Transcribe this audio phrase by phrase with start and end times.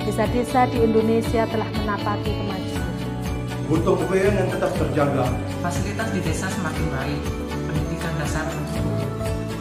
[0.00, 2.88] Desa-desa di Indonesia telah menapaki kemajuan.
[3.68, 5.24] Butuh kebayaan yang tetap terjaga.
[5.60, 7.20] Fasilitas di desa semakin baik,
[7.68, 8.46] pendidikan dasar.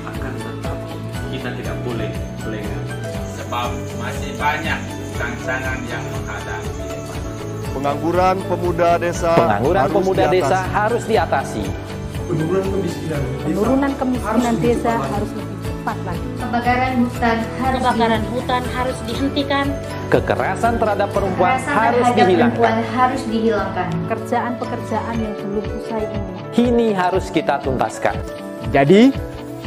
[0.08, 0.78] Akan tetap
[1.30, 2.10] kita tidak boleh
[2.48, 2.84] lengah.
[3.38, 3.70] Sebab
[4.00, 4.80] masih banyak
[5.14, 7.20] tantangan yang menghadang di depan.
[7.70, 10.40] Pengangguran pemuda desa Pengangguran harus pemuda diatasi.
[10.42, 11.64] desa harus diatasi.
[12.30, 16.28] Penurunan kemiskinan desa Penurunan kemiskinan harus desa lebih cepat harus lebih cepat lagi.
[16.40, 19.68] Kebakaran hutan harus Kebakaran hutan harus dihentikan.
[20.10, 22.58] Kekerasan terhadap perempuan Kekerasan harus terhadap dihilangkan.
[22.58, 23.88] perempuan harus dihilangkan.
[23.94, 26.30] Pekerjaan-pekerjaan yang belum usai ini.
[26.50, 28.18] Kini harus kita tuntaskan.
[28.74, 29.14] Jadi,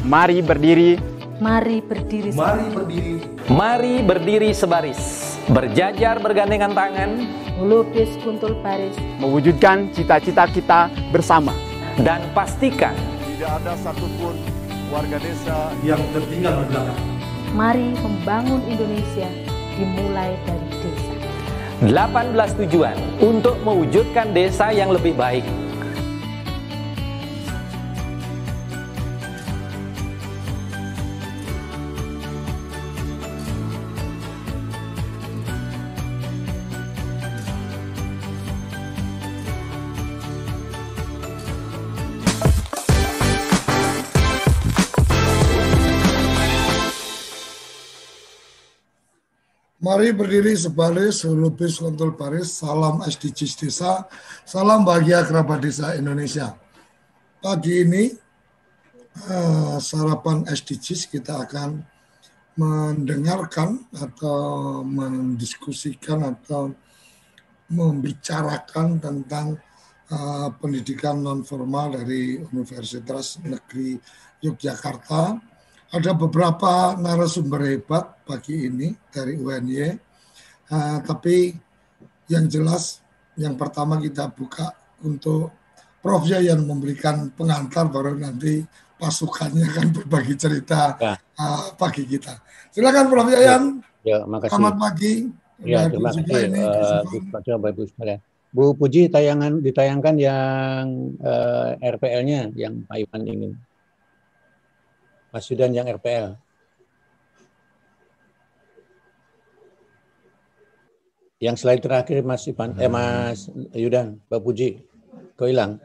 [0.02, 0.98] mari berdiri,
[1.42, 3.14] Mari berdiri Mari berdiri
[3.50, 7.22] Mari berdiri sebaris, berjajar bergandengan tangan,
[7.58, 11.50] melukis kuntul baris, mewujudkan cita-cita kita bersama.
[12.02, 12.94] dan pastikan
[13.34, 14.38] Tidak ada satupun
[14.90, 17.00] warga desa yang tertinggal di belakang.
[17.52, 19.28] Mari membangun Indonesia
[19.76, 21.14] dimulai dari desa.
[21.82, 25.42] 18 tujuan untuk mewujudkan desa yang lebih baik.
[49.92, 54.08] Mari berdiri sebaris, lupis kontul baris, salam SDGs desa,
[54.48, 56.56] salam bahagia kerabat desa Indonesia.
[57.44, 58.08] Pagi ini
[59.28, 61.84] eh, sarapan SDGs kita akan
[62.56, 66.72] mendengarkan atau mendiskusikan atau
[67.68, 69.60] membicarakan tentang
[70.08, 74.00] eh, pendidikan non formal dari Universitas Negeri
[74.40, 75.51] Yogyakarta
[75.92, 79.92] ada beberapa narasumber hebat pagi ini dari UNY,
[80.72, 81.52] uh, tapi
[82.32, 83.04] yang jelas
[83.36, 84.72] yang pertama kita buka
[85.04, 85.52] untuk
[86.00, 88.64] Prof Yayan memberikan pengantar baru nanti
[88.98, 91.14] pasukannya akan berbagi cerita Ya.
[91.38, 92.40] uh, pagi kita.
[92.72, 93.84] Silakan Prof Yayan.
[94.02, 94.50] Ya, makasih.
[94.56, 95.12] Selamat pagi.
[95.62, 97.02] Ya, terima kasih ini, eh.
[97.06, 98.18] Bu Ibu sekalian.
[98.50, 100.84] Bu Puji tayangan ditayangkan yang
[101.22, 103.52] eh, RPL-nya yang Pak Iwan ingin.
[105.32, 106.36] Mas Yudan yang RPL.
[111.42, 114.84] Yang slide terakhir Mas Ivan, eh Mas Yudan, Pak Puji,
[115.34, 115.80] kau hilang.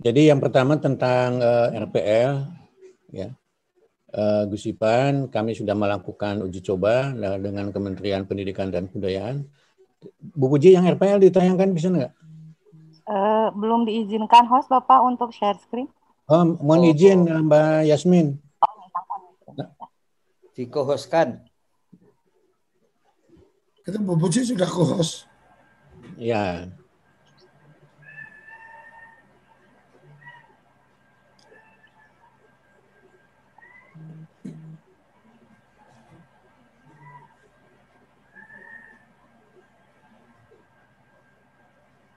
[0.00, 2.32] Jadi yang pertama tentang eh, RPL,
[3.12, 3.28] ya.
[4.12, 9.44] Eh, Gus Ipan, kami sudah melakukan uji coba eh, dengan Kementerian Pendidikan dan Kebudayaan.
[10.20, 12.12] Bu Puji yang RPL ditayangkan bisa nggak?
[13.02, 15.88] Eh, belum diizinkan host Bapak untuk share screen.
[16.30, 18.38] Oh, mohon izin Mbak Yasmin.
[20.52, 21.40] dikohoskan.
[23.82, 25.26] Itu Bu Puji sudah co-host.
[26.14, 26.70] Ya.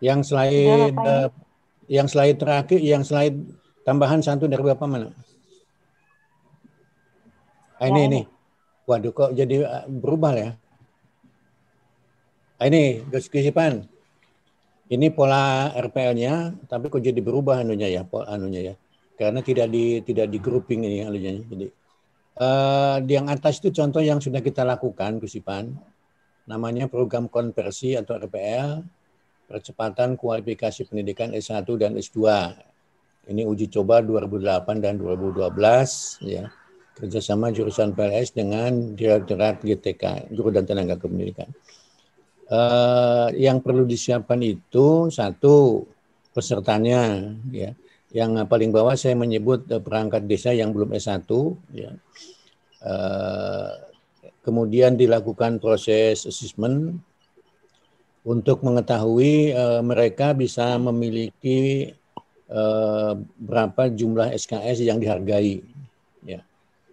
[0.03, 1.27] Yang slide Sudah, Bapak, eh,
[1.89, 3.37] yang slide terakhir, yang slide
[3.85, 5.13] tambahan satu dari Bapak mana?
[7.77, 8.21] Ah, ini ini.
[8.89, 10.51] Waduh kok jadi eh, berubah ya?
[12.57, 13.85] Ah, ini Gus Kisipan.
[14.85, 18.75] Ini pola RPL-nya, tapi kok jadi berubah anunya ya, pola anunya ya.
[19.17, 21.41] Karena tidak di tidak di grouping ini anunya.
[21.41, 21.65] Jadi
[23.01, 25.73] di yang atas itu contoh yang sudah kita lakukan, Gus Ipan.
[26.45, 28.85] Namanya program konversi atau RPL,
[29.49, 32.21] percepatan kualifikasi pendidikan S1 dan S2.
[33.25, 35.49] Ini uji coba 2008 dan 2012
[36.25, 36.45] ya.
[36.95, 41.51] Kerjasama jurusan PLS dengan Direktorat GTK, Guru dan Tenaga Kependidikan.
[42.45, 45.83] Eh, yang perlu disiapkan itu satu
[46.31, 47.73] pesertanya ya.
[48.15, 51.27] Yang paling bawah saya menyebut eh, perangkat desa yang belum S1
[51.75, 51.91] ya.
[52.85, 53.71] Eh,
[54.45, 57.01] kemudian dilakukan proses assessment
[58.21, 61.89] untuk mengetahui eh, mereka bisa memiliki
[62.49, 65.63] eh, berapa jumlah SKS yang dihargai
[66.25, 66.41] ya.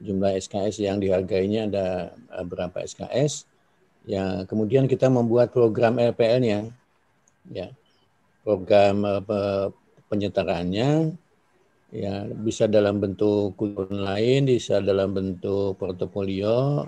[0.02, 3.52] Jumlah SKS yang dihargainya ada eh, berapa SKS
[4.02, 6.74] Ya, kemudian kita membuat program LPL-nya,
[7.54, 7.70] ya,
[8.42, 9.06] program
[10.10, 11.14] penyetaraannya,
[11.94, 16.82] ya bisa dalam bentuk kurikulum lain, bisa dalam bentuk portofolio,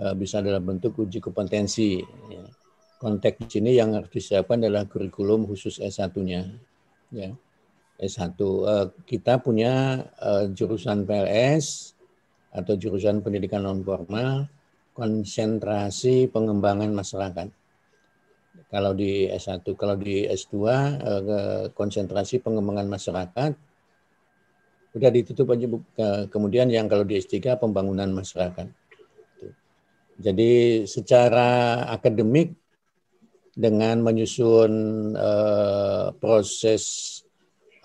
[0.00, 2.00] uh, bisa dalam bentuk uji kompetensi.
[2.32, 2.44] Ya.
[3.00, 6.48] Konteks di sini yang harus disiapkan adalah kurikulum khusus S1-nya.
[7.12, 7.36] Ya.
[8.00, 11.92] S1 uh, kita punya uh, jurusan PLS
[12.50, 14.48] atau jurusan pendidikan non formal
[14.96, 17.48] konsentrasi pengembangan masyarakat.
[18.70, 23.52] Kalau di S1, kalau di S2 eh, konsentrasi pengembangan masyarakat
[24.90, 25.66] udah ditutup aja
[26.30, 28.66] kemudian yang kalau di S3 pembangunan masyarakat.
[30.18, 32.54] Jadi secara akademik
[33.54, 34.70] dengan menyusun
[36.18, 36.82] proses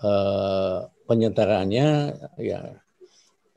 [0.02, 1.88] uh, penyetaraannya
[2.42, 2.60] ya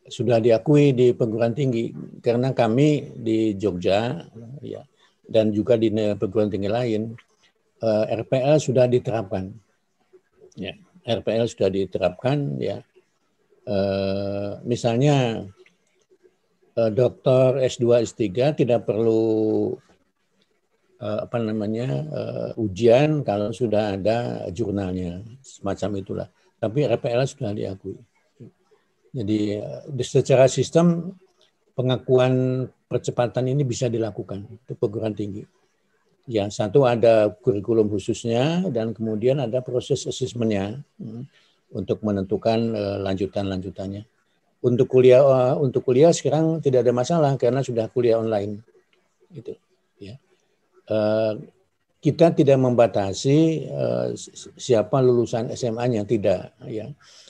[0.09, 1.91] sudah diakui di perguruan tinggi.
[2.21, 4.25] Karena kami di Jogja
[4.63, 4.81] ya
[5.29, 7.13] dan juga di perguruan tinggi lain
[7.85, 9.53] uh, eh, RPL sudah diterapkan.
[10.57, 10.75] Ya
[11.05, 12.81] RPL sudah diterapkan ya.
[13.69, 15.45] Uh, misalnya
[16.73, 19.77] uh, dokter S2 S3 tidak perlu
[20.99, 26.27] apa namanya uh, ujian kalau sudah ada jurnalnya semacam itulah
[26.59, 27.95] tapi RPL sudah diakui
[29.13, 31.17] jadi eh, secara sistem
[31.73, 35.45] pengakuan percepatan ini bisa dilakukan untuk perguruan tinggi.
[36.29, 41.25] Ya, satu ada kurikulum khususnya dan kemudian ada proses asesmennya hmm,
[41.73, 42.59] untuk menentukan
[43.01, 44.05] lanjutan-lanjutannya.
[44.59, 48.61] Untuk kuliah untuk kuliah sekarang tidak ada masalah karena sudah kuliah online.
[49.33, 49.57] Gitu,
[51.99, 54.09] kita tidak membatasi uh,
[54.57, 56.89] siapa lulusan SMA-nya tidak ya.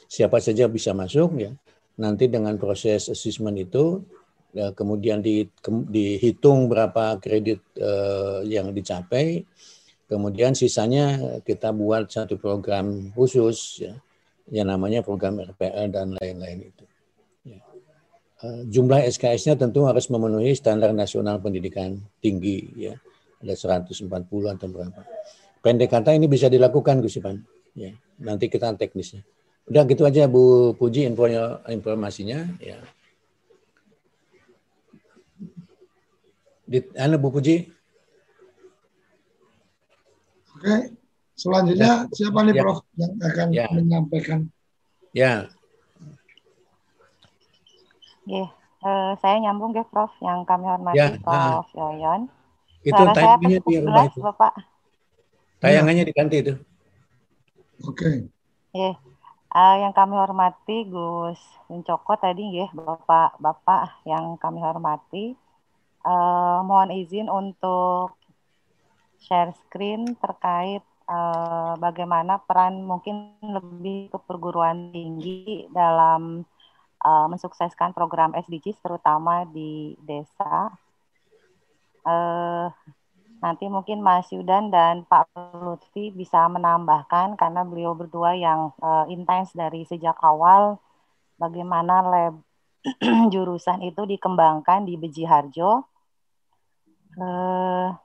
[0.10, 1.52] Siapa saja bisa masuk ya
[2.00, 4.00] nanti dengan proses assessment itu
[4.56, 7.60] ya, kemudian di, ke, dihitung berapa kredit
[8.48, 9.44] yang dicapai,
[10.08, 13.94] kemudian sisanya kita buat satu program khusus ya,
[14.48, 16.86] yang namanya program RPL dan lain-lain itu.
[17.44, 17.60] Ya.
[18.72, 22.96] Jumlah SKS-nya tentu harus memenuhi standar nasional pendidikan tinggi ya,
[23.40, 24.08] ada 140
[24.56, 25.02] atau berapa.
[25.60, 27.40] Pendek kata ini bisa dilakukan Gus Ipan.
[27.76, 29.24] Ya, nanti kita teknisnya.
[29.70, 31.30] Udah gitu aja Bu Puji info
[31.70, 32.80] informasinya ya.
[36.66, 37.70] Di, anu Bu Puji.
[40.60, 40.92] Oke,
[41.38, 42.12] selanjutnya ya.
[42.12, 42.62] siapa nih ya.
[42.66, 43.66] Prof yang akan ya.
[43.72, 44.40] menyampaikan?
[45.16, 45.48] Ya.
[48.30, 48.46] Ya,
[48.86, 51.16] uh, saya nyambung ya Prof yang kami hormati ya.
[51.22, 51.78] Prof nah.
[51.78, 52.39] Yoyon.
[52.90, 54.20] Itu tayangannya di rumah itu.
[54.20, 54.54] Bapak.
[55.60, 56.54] Tayangannya diganti itu.
[57.86, 57.96] Oke.
[57.96, 58.16] Okay.
[58.76, 58.94] Ya.
[59.50, 61.42] Uh, yang kami hormati Gus
[61.74, 65.34] Wincoko tadi ya Bapak-bapak yang kami hormati.
[66.06, 68.14] Uh, mohon izin untuk
[69.20, 76.46] share screen terkait uh, bagaimana peran mungkin lebih ke perguruan tinggi dalam
[77.04, 80.72] uh, mensukseskan program SDGs terutama di desa.
[82.06, 82.72] Uh,
[83.40, 85.32] Nanti mungkin Mas Yudan dan Pak
[85.64, 90.76] Lutfi bisa menambahkan karena beliau berdua yang uh, intens dari sejak awal
[91.40, 92.36] bagaimana lab
[93.34, 95.88] jurusan itu dikembangkan di Beji Harjo.
[97.16, 97.96] Uh,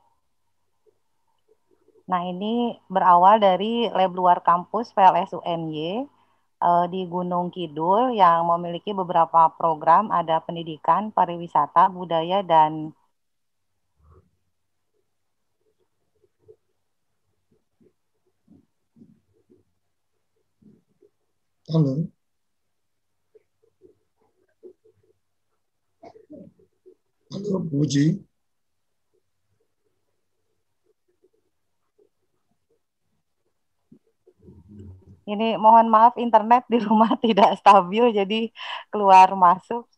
[2.06, 6.06] nah ini berawal dari lab luar kampus PLS UNY
[6.88, 12.96] di Gunung Kidul yang memiliki beberapa program ada pendidikan, pariwisata, budaya dan
[21.64, 22.04] Halo.
[27.33, 28.21] Halo, Puji.
[35.25, 38.52] Ini mohon maaf internet di rumah tidak stabil jadi
[38.92, 39.88] keluar masuk.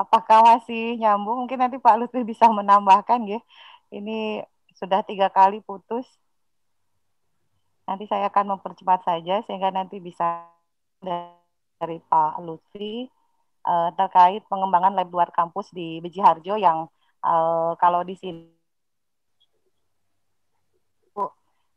[0.00, 1.44] Apakah masih nyambung?
[1.44, 3.44] Mungkin nanti Pak Lutfi bisa menambahkan ya.
[3.92, 4.40] Ini
[4.72, 6.08] sudah tiga kali putus.
[7.84, 10.48] Nanti saya akan mempercepat saja sehingga nanti bisa
[11.00, 13.08] dari Pak Lutfi
[13.64, 16.86] uh, terkait pengembangan lab luar kampus di Beji Harjo yang
[17.24, 18.60] uh, kalau di sini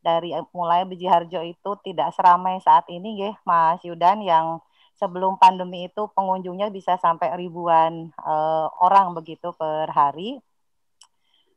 [0.04, 4.60] dari mulai Beji Harjo itu tidak seramai saat ini ya Mas Yudan yang
[5.00, 10.44] sebelum pandemi itu pengunjungnya bisa sampai ribuan uh, orang begitu per hari.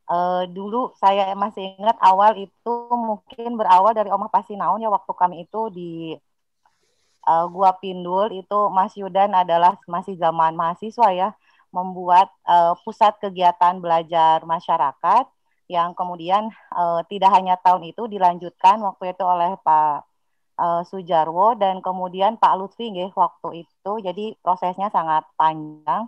[0.07, 5.43] Uh, dulu saya masih ingat awal itu mungkin berawal dari Omah Pasinaun ya waktu kami
[5.43, 6.15] itu di
[7.27, 11.29] uh, gua Pindul itu Mas Yudan adalah masih zaman mahasiswa ya
[11.75, 15.27] membuat uh, pusat kegiatan belajar masyarakat
[15.67, 20.07] yang kemudian uh, tidak hanya tahun itu dilanjutkan waktu itu oleh Pak
[20.55, 23.91] uh, Sujarwo dan kemudian Pak Lutfi nggih waktu itu.
[23.99, 26.07] Jadi prosesnya sangat panjang,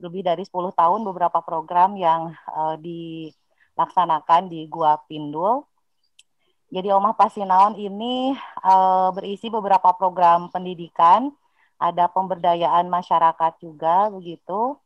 [0.00, 5.67] lebih dari 10 tahun beberapa program yang uh, dilaksanakan di Gua Pindul.
[6.68, 11.32] Jadi Omah Pasinaon ini uh, berisi beberapa program pendidikan,
[11.80, 14.76] ada pemberdayaan masyarakat juga begitu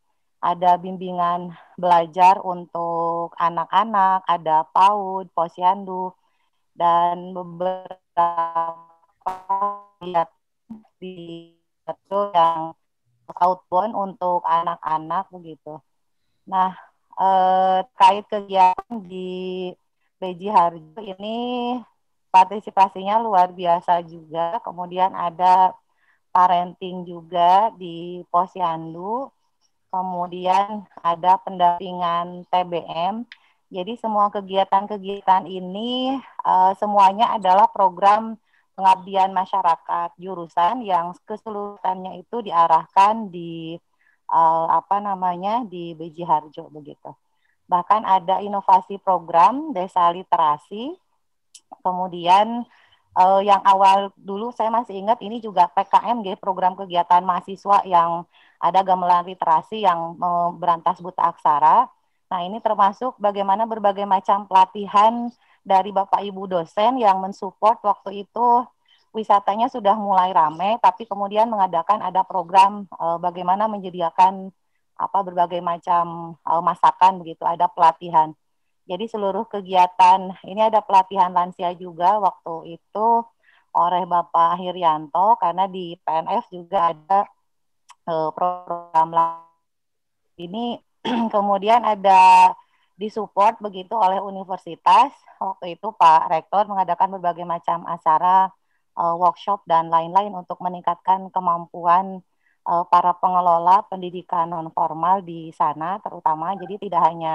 [0.43, 6.11] ada bimbingan belajar untuk anak-anak, ada PAUD, posyandu,
[6.75, 8.29] dan beberapa
[10.99, 11.55] di
[12.11, 12.75] yang
[13.39, 15.79] outbound untuk anak-anak begitu.
[16.51, 16.75] Nah,
[17.23, 19.71] eh, terkait kegiatan di
[20.23, 21.75] Beji Harjo ini
[22.31, 24.63] partisipasinya luar biasa juga.
[24.63, 25.75] Kemudian ada
[26.31, 29.35] parenting juga di Posyandu
[29.93, 33.29] kemudian ada pendampingan TBM.
[33.73, 38.41] Jadi semua kegiatan-kegiatan ini uh, semuanya adalah program
[38.73, 43.77] pengabdian masyarakat jurusan yang keseluruhannya itu diarahkan di
[44.33, 47.13] uh, apa namanya di BJ Harjo begitu.
[47.67, 50.95] Bahkan ada inovasi program desa literasi.
[51.83, 52.67] Kemudian
[53.17, 58.25] uh, yang awal dulu saya masih ingat ini juga PKM gitu, program kegiatan mahasiswa yang
[58.63, 60.15] ada gamelan literasi yang
[60.57, 61.91] berantas buta aksara.
[62.31, 65.29] Nah, ini termasuk bagaimana berbagai macam pelatihan
[65.67, 68.65] dari Bapak Ibu dosen yang mensupport waktu itu
[69.13, 74.49] wisatanya sudah mulai ramai, tapi kemudian mengadakan ada program e, bagaimana menyediakan
[74.97, 78.33] apa berbagai macam e, masakan begitu, ada pelatihan.
[78.87, 83.09] Jadi seluruh kegiatan ini ada pelatihan lansia juga waktu itu
[83.73, 87.25] oleh Bapak Hiryanto karena di PNF juga ada
[88.05, 89.09] uh, program
[90.37, 90.77] ini
[91.35, 92.53] kemudian ada
[93.01, 98.53] disupport begitu oleh universitas waktu itu Pak Rektor mengadakan berbagai macam acara
[98.95, 102.21] uh, workshop dan lain-lain untuk meningkatkan kemampuan
[102.67, 107.33] uh, para pengelola pendidikan non formal di sana terutama jadi tidak hanya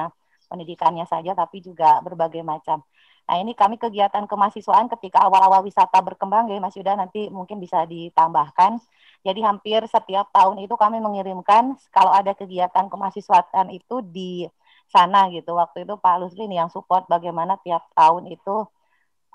[0.48, 2.84] pendidikannya saja tapi juga berbagai macam
[3.27, 7.84] Nah ini kami kegiatan kemahasiswaan ketika awal-awal wisata berkembang ya Mas Yuda nanti mungkin bisa
[7.84, 8.79] ditambahkan.
[9.27, 14.48] Jadi hampir setiap tahun itu kami mengirimkan kalau ada kegiatan kemahasiswaan itu di
[14.88, 15.60] sana gitu.
[15.60, 18.63] Waktu itu Pak Lusrin yang support bagaimana tiap tahun itu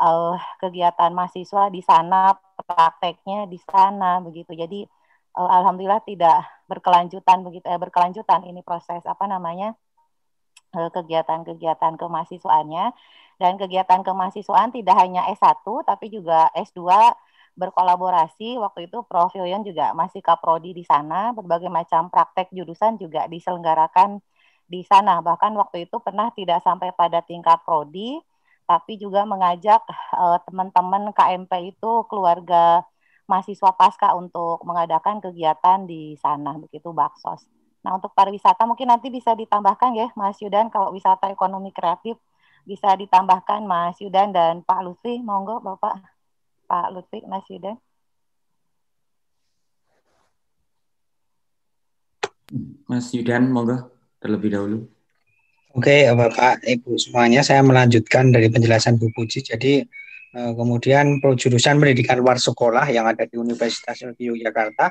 [0.01, 2.33] uh, kegiatan mahasiswa di sana,
[2.65, 4.57] prakteknya di sana begitu.
[4.57, 4.89] Jadi
[5.37, 9.77] alhamdulillah tidak berkelanjutan begitu eh, berkelanjutan ini proses apa namanya
[10.77, 12.93] eh, kegiatan-kegiatan kemahasiswaannya.
[13.41, 16.79] Dan kegiatan kemahasiswaan tidak hanya S1 tapi juga S2
[17.59, 18.61] berkolaborasi.
[18.61, 19.35] Waktu itu Prof.
[19.35, 24.23] Yoyon juga masih kaprodi di sana berbagai macam praktek jurusan juga diselenggarakan
[24.71, 25.19] di sana.
[25.21, 28.23] Bahkan waktu itu pernah tidak sampai pada tingkat prodi
[28.63, 29.83] tapi juga mengajak
[30.17, 32.87] uh, teman-teman KMP itu keluarga
[33.31, 37.47] mahasiswa pasca untuk mengadakan kegiatan di sana begitu Baksos.
[37.83, 42.19] Nah untuk pariwisata mungkin nanti bisa ditambahkan ya Mas Yudan kalau wisata ekonomi kreatif
[42.63, 45.19] bisa ditambahkan Mas Yudan dan Pak Lutfi.
[45.19, 45.99] Monggo Bapak
[46.73, 47.77] Pak Lutfi, Mas Yudan.
[52.89, 54.89] Mas Yudan, monggo terlebih dahulu.
[55.73, 59.41] Oke, Bapak, Ibu semuanya, saya melanjutkan dari penjelasan Bu Puji.
[59.41, 59.85] Jadi,
[60.33, 64.87] eh, kemudian jurusan pendidikan luar sekolah yang ada di Universitas Negeri Yogyakarta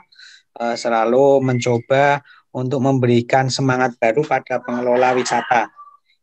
[0.62, 2.22] eh, selalu mencoba
[2.52, 5.72] untuk memberikan semangat baru pada pengelola wisata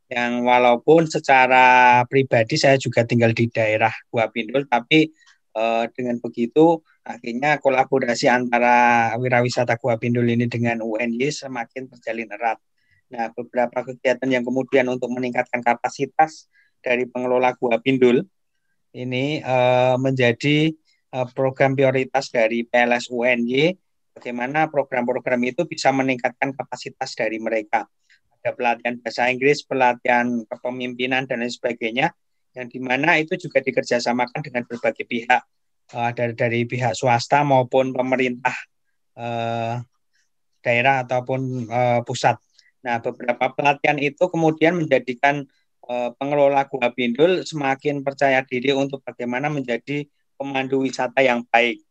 [0.08, 5.12] yang walaupun secara pribadi saya juga tinggal di daerah Gua Pindul, tapi
[5.52, 12.58] eh, dengan begitu akhirnya kolaborasi antara wirawisata Gua Pindul ini dengan UNY semakin terjalin erat.
[13.08, 16.48] Nah, beberapa kegiatan yang kemudian untuk meningkatkan kapasitas
[16.80, 18.24] dari pengelola Gua Pindul
[18.94, 20.72] ini eh, menjadi
[21.12, 23.74] eh, program prioritas dari PLS UNY
[24.16, 27.86] bagaimana program-program itu bisa meningkatkan kapasitas dari mereka
[28.38, 32.14] ada pelatihan bahasa Inggris, pelatihan kepemimpinan dan lain sebagainya,
[32.54, 35.42] yang di mana itu juga dikerjasamakan dengan berbagai pihak
[35.92, 38.56] uh, dari dari pihak swasta maupun pemerintah
[39.18, 39.82] uh,
[40.62, 42.38] daerah ataupun uh, pusat.
[42.86, 45.44] Nah, beberapa pelatihan itu kemudian menjadikan
[45.88, 50.04] uh, pengelola Gua Bindul semakin percaya diri untuk bagaimana menjadi
[50.36, 51.82] pemandu wisata yang baik.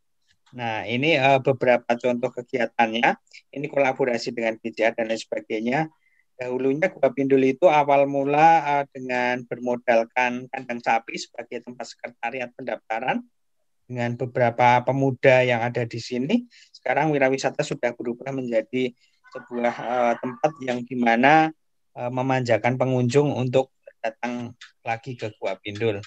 [0.56, 3.18] Nah, ini uh, beberapa contoh kegiatannya.
[3.52, 5.92] Ini kolaborasi dengan BCA dan lain sebagainya
[6.38, 13.26] dahulunya Gua Pindul itu awal mula uh, dengan bermodalkan kandang sapi sebagai tempat sekretariat pendaftaran
[13.90, 16.46] dengan beberapa pemuda yang ada di sini.
[16.70, 18.94] Sekarang wirawisata sudah berubah menjadi
[19.34, 21.50] sebuah uh, tempat yang di mana
[21.98, 24.54] uh, memanjakan pengunjung untuk datang
[24.86, 25.98] lagi ke Gua Pindul.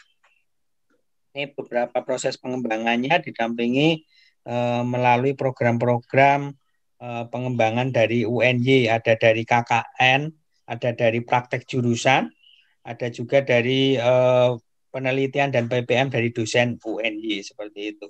[1.31, 4.03] Ini beberapa proses pengembangannya didampingi
[4.43, 6.51] uh, melalui program-program
[7.00, 10.27] uh, pengembangan dari UNY, ada dari KKN,
[10.67, 12.27] ada dari praktek jurusan,
[12.83, 14.60] ada juga dari uh,
[14.91, 18.07] penelitian dan PPM dari dosen UNY seperti itu.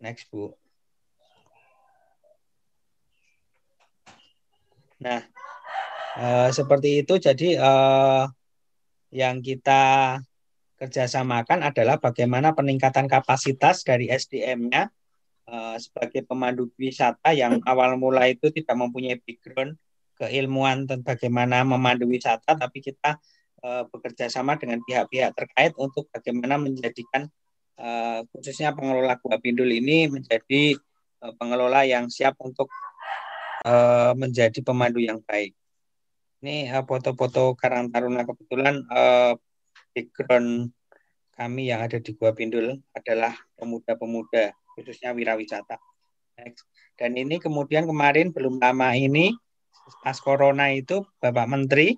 [0.00, 0.56] Next, Bu.
[5.00, 5.20] Nah,
[6.52, 7.20] seperti itu.
[7.20, 7.56] Jadi
[9.10, 10.16] yang kita
[10.80, 14.88] kerjasamakan adalah bagaimana peningkatan kapasitas dari SDM-nya
[15.44, 19.76] uh, sebagai pemandu wisata yang awal mula itu tidak mempunyai background
[20.16, 23.20] keilmuan tentang bagaimana memandu wisata, tapi kita
[23.64, 27.28] uh, bekerja sama dengan pihak-pihak terkait untuk bagaimana menjadikan
[27.80, 30.76] uh, khususnya pengelola Gua Pindul ini menjadi
[31.20, 32.72] pengelola yang siap untuk
[34.16, 35.52] menjadi pemandu yang baik.
[36.40, 39.36] Ini foto-foto Karang Taruna kebetulan uh,
[39.92, 40.72] background
[41.36, 45.76] kami yang ada di Gua Pindul adalah pemuda-pemuda khususnya wirawisata.
[46.96, 49.36] Dan ini kemudian kemarin belum lama ini
[50.00, 51.92] pas corona itu Bapak Menteri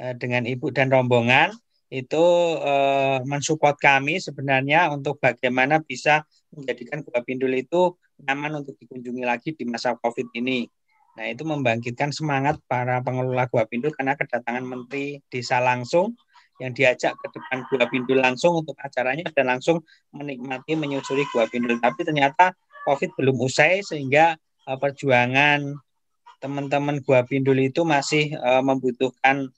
[0.00, 1.52] uh, dengan Ibu dan rombongan
[1.92, 2.24] itu
[2.64, 6.24] uh, mensupport kami sebenarnya untuk bagaimana bisa
[6.56, 10.64] menjadikan Gua Pindul itu nyaman untuk dikunjungi lagi di masa COVID ini.
[11.18, 16.14] Nah, itu membangkitkan semangat para pengelola Gua Pindul karena kedatangan Menteri Desa langsung
[16.62, 19.82] yang diajak ke depan Gua Pindul langsung untuk acaranya dan langsung
[20.14, 21.82] menikmati menyusuri Gua Pindul.
[21.82, 22.54] Tapi ternyata
[22.86, 24.38] COVID belum usai sehingga
[24.70, 25.74] uh, perjuangan
[26.38, 29.50] teman-teman Gua Pindul itu masih uh, membutuhkan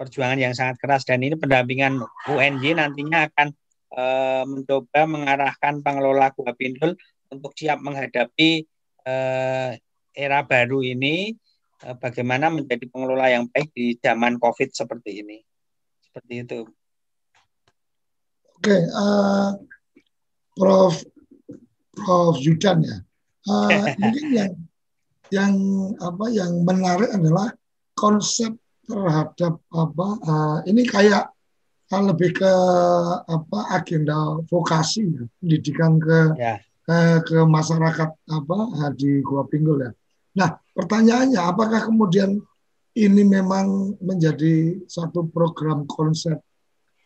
[0.00, 2.00] perjuangan yang sangat keras dan ini pendampingan
[2.32, 3.52] UNJ nantinya akan
[3.92, 6.96] uh, mencoba mengarahkan pengelola Gua Pindul
[7.28, 8.64] untuk siap menghadapi
[9.04, 9.76] uh,
[10.14, 11.34] era baru ini
[11.82, 15.38] eh, bagaimana menjadi pengelola yang baik di zaman COVID seperti ini.
[16.00, 16.60] Seperti itu.
[18.54, 19.58] Oke, uh,
[20.54, 21.02] Prof.
[21.92, 22.34] Prof.
[22.40, 22.96] Yudan ya.
[23.44, 24.52] Uh, mungkin yang
[25.28, 25.54] yang
[25.98, 27.50] apa yang menarik adalah
[27.98, 28.54] konsep
[28.86, 31.34] terhadap apa uh, ini kayak
[31.94, 32.52] lebih ke
[33.30, 36.58] apa agenda vokasi ya, pendidikan ke ya.
[36.82, 38.58] ke, ke masyarakat apa
[38.98, 39.92] di Gua Pinggul ya.
[40.34, 42.42] Nah, pertanyaannya apakah kemudian
[42.94, 46.38] ini memang menjadi satu program konsep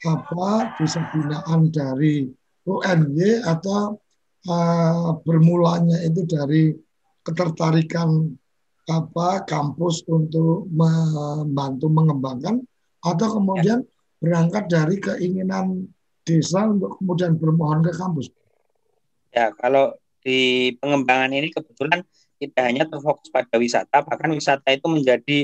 [0.05, 2.29] apa bisa binaan dari
[2.69, 3.99] UNY atau
[4.47, 6.77] uh, bermulanya itu dari
[7.25, 8.33] ketertarikan
[8.89, 12.65] apa kampus untuk membantu mengembangkan
[13.05, 13.85] atau kemudian
[14.21, 15.89] berangkat dari keinginan
[16.25, 18.33] desa untuk kemudian bermohon ke kampus.
[19.33, 19.93] Ya, kalau
[20.25, 22.01] di pengembangan ini kebetulan
[22.39, 25.39] tidak hanya terfokus pada wisata, bahkan wisata itu menjadi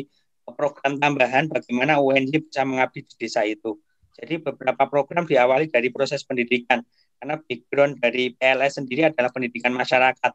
[0.55, 3.77] program tambahan bagaimana UNJ bisa mengabdi di desa itu.
[4.15, 6.79] Jadi beberapa program diawali dari proses pendidikan,
[7.19, 10.33] karena background dari PLS sendiri adalah pendidikan masyarakat.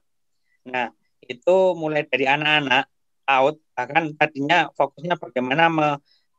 [0.67, 0.91] Nah,
[1.24, 2.86] itu mulai dari anak-anak
[3.30, 5.72] out, bahkan tadinya fokusnya bagaimana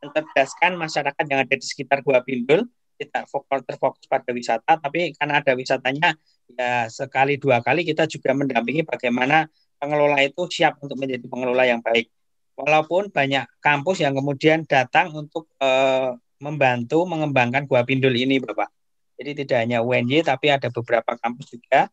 [0.05, 2.69] mencerdaskan masyarakat yang ada di sekitar Gua Bindul,
[3.01, 6.13] tidak fokus terfokus pada wisata, tapi karena ada wisatanya,
[6.53, 9.49] ya sekali dua kali kita juga mendampingi bagaimana
[9.81, 12.13] pengelola itu siap untuk menjadi pengelola yang baik.
[12.61, 18.69] Walaupun banyak kampus yang kemudian datang untuk uh, membantu mengembangkan Gua Pindul ini, Bapak.
[19.17, 21.89] Jadi tidak hanya UNY, tapi ada beberapa kampus juga.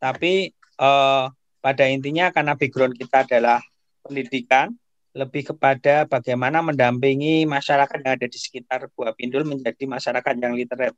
[0.00, 1.28] Tapi uh,
[1.60, 3.60] pada intinya karena background kita adalah
[4.00, 4.72] pendidikan,
[5.16, 10.96] lebih kepada bagaimana mendampingi masyarakat yang ada di sekitar Gua Pindul menjadi masyarakat yang literate.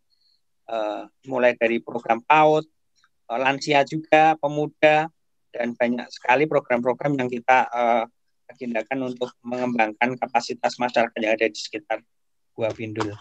[0.68, 2.68] Uh, mulai dari program PAUD,
[3.24, 5.09] lansia juga, pemuda,
[5.53, 8.05] dan banyak sekali program-program yang kita uh,
[8.49, 12.01] agendakan untuk mengembangkan kapasitas masyarakat yang ada di sekitar
[12.57, 13.13] Gua Pindul.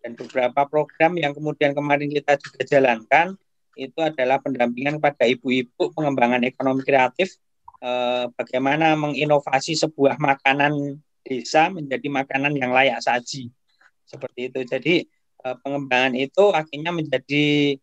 [0.00, 3.36] Dan beberapa program yang kemudian kemarin kita juga jalankan
[3.76, 7.36] itu adalah pendampingan pada ibu-ibu pengembangan ekonomi kreatif
[7.84, 13.52] eh, bagaimana menginovasi sebuah makanan desa menjadi makanan yang layak saji
[14.08, 14.60] seperti itu.
[14.64, 14.94] Jadi
[15.44, 17.76] eh, pengembangan itu akhirnya menjadi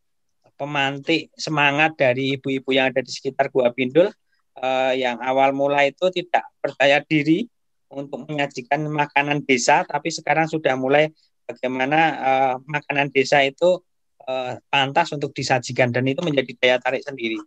[0.58, 4.10] pemantik semangat dari ibu-ibu yang ada di sekitar Gua Pindul
[4.58, 7.46] uh, yang awal mula itu tidak percaya diri
[7.88, 11.08] untuk menyajikan makanan desa, tapi sekarang sudah mulai
[11.48, 13.80] bagaimana uh, makanan desa itu
[14.28, 17.40] uh, pantas untuk disajikan dan itu menjadi daya tarik sendiri.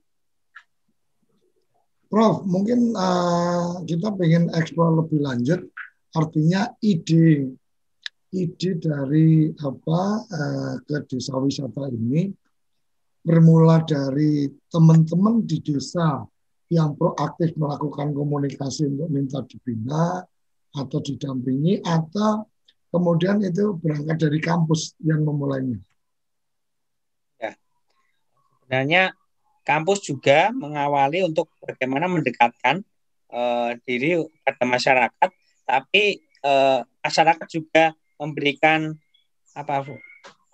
[2.11, 5.61] Prof, mungkin uh, kita ingin eksplor lebih lanjut,
[6.17, 7.55] artinya ide
[8.31, 12.31] ide dari apa uh, ke desa wisata ini
[13.21, 16.25] bermula dari teman-teman di desa
[16.71, 20.23] yang proaktif melakukan komunikasi untuk minta dibina
[20.71, 22.47] atau didampingi atau
[22.95, 25.83] kemudian itu berangkat dari kampus yang memulainya?
[27.43, 27.59] Ya,
[28.63, 29.03] sebenarnya
[29.67, 32.87] kampus juga mengawali untuk bagaimana mendekatkan
[33.35, 35.31] uh, diri pada masyarakat,
[35.67, 38.95] tapi uh, masyarakat juga memberikan
[39.59, 39.83] apa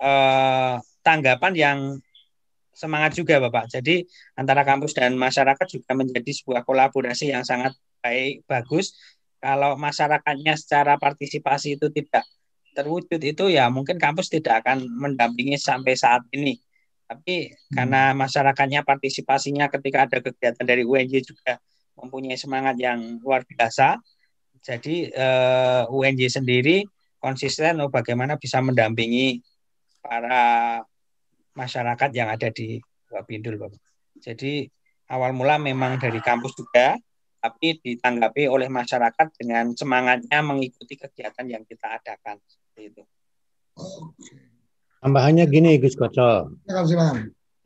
[0.00, 1.79] uh, tanggapan yang
[2.77, 3.73] semangat juga Bapak.
[3.73, 4.05] Jadi
[4.37, 7.73] antara kampus dan masyarakat juga menjadi sebuah kolaborasi yang sangat
[8.05, 8.93] baik, bagus.
[9.41, 12.29] Kalau masyarakatnya secara partisipasi itu tidak
[12.77, 16.61] terwujud itu ya mungkin kampus tidak akan mendampingi sampai saat ini.
[17.09, 18.19] Tapi karena hmm.
[18.21, 21.57] masyarakatnya partisipasinya ketika ada kegiatan dari UNJ juga
[21.97, 23.97] mempunyai semangat yang luar biasa.
[24.61, 26.85] Jadi eh, UNJ sendiri
[27.23, 29.41] konsisten oh, bagaimana bisa mendampingi
[30.03, 30.83] para
[31.57, 32.79] masyarakat yang ada di
[33.11, 33.81] Wabindul, Bapak.
[34.21, 34.69] Jadi
[35.11, 36.97] awal mula memang dari kampus juga,
[37.40, 42.37] tapi ditanggapi oleh masyarakat dengan semangatnya mengikuti kegiatan yang kita adakan.
[42.45, 43.03] Seperti itu.
[45.01, 46.57] Tambahannya gini, Gus Koco.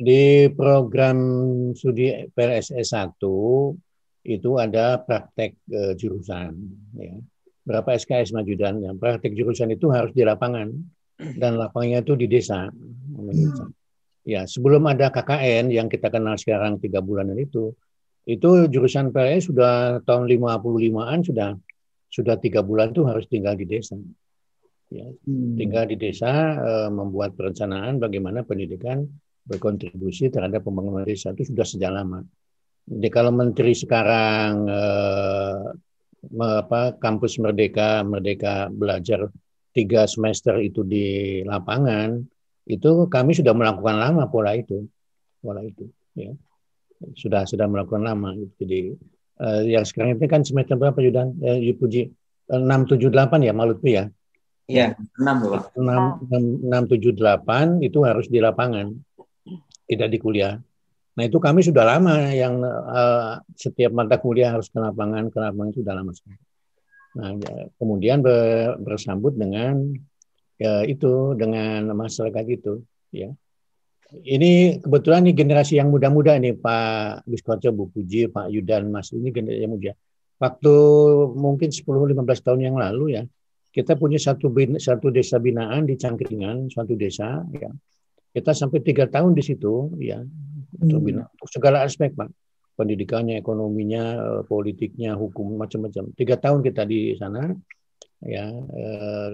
[0.00, 1.18] Di program
[1.76, 3.20] studi PLSS 1
[4.29, 6.53] itu ada praktek e, jurusan.
[6.96, 7.16] Ya.
[7.64, 10.72] Berapa SKS maju dan yang praktek jurusan itu harus di lapangan
[11.37, 12.68] dan lapangnya itu di desa.
[12.68, 13.72] Hmm.
[14.24, 17.72] Ya, sebelum ada KKN yang kita kenal sekarang tiga bulanan itu,
[18.28, 21.56] itu jurusan PLS sudah tahun 55-an sudah
[22.11, 23.96] sudah tiga bulan itu harus tinggal di desa.
[24.90, 25.54] Ya, hmm.
[25.54, 29.06] tinggal di desa e, membuat perencanaan bagaimana pendidikan
[29.46, 32.26] berkontribusi terhadap pembangunan desa itu sudah sejak lama.
[32.90, 34.83] Jadi kalau menteri sekarang e,
[36.42, 39.30] apa kampus merdeka merdeka belajar
[39.70, 42.20] tiga semester itu di lapangan
[42.70, 44.87] itu kami sudah melakukan lama pola itu
[45.42, 46.30] pola itu ya.
[47.16, 48.94] Sudah sudah melakukan lama jadi
[49.40, 52.12] uh, yang sekarang ini kan semester berapa sudah uh, puji?
[52.50, 54.11] Enam tujuh delapan ya malut ya?
[54.70, 56.18] Iya, enam
[56.62, 58.90] enam tujuh delapan itu harus di lapangan,
[59.90, 60.59] tidak di kuliah.
[61.18, 65.72] Nah itu kami sudah lama yang uh, setiap mata kuliah harus ke lapangan, ke lapangan
[65.74, 66.38] sudah lama sekali.
[67.18, 69.90] Nah ya, kemudian ber, bersambut dengan
[70.61, 73.33] ya, itu dengan masyarakat itu ya
[74.27, 79.14] ini kebetulan nih generasi yang muda-muda nih Pak Gus Koco, Bu Puji, Pak Yudan, Mas
[79.14, 79.92] ini generasi yang muda.
[80.40, 80.75] Waktu
[81.37, 83.23] mungkin 10-15 tahun yang lalu ya,
[83.70, 84.51] kita punya satu
[84.83, 87.70] satu desa binaan di Cangkringan, suatu desa ya.
[88.31, 90.23] Kita sampai tiga tahun di situ ya,
[90.79, 91.46] untuk hmm.
[91.51, 92.31] segala aspek Pak,
[92.79, 96.14] pendidikannya, ekonominya, eh, politiknya, hukum macam-macam.
[96.14, 97.51] Tiga tahun kita di sana
[98.20, 99.30] ya eh,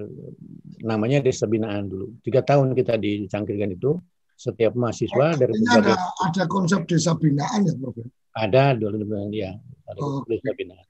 [0.87, 2.15] namanya desa binaan dulu.
[2.23, 3.99] Tiga tahun kita di Cangkringan itu
[4.37, 7.97] setiap mahasiswa oh, dari berbagai ada, ada konsep desa binaan ya Prof.
[8.37, 9.01] Ada dulu
[9.33, 9.57] ya
[9.89, 10.87] ada oh, desa binaan.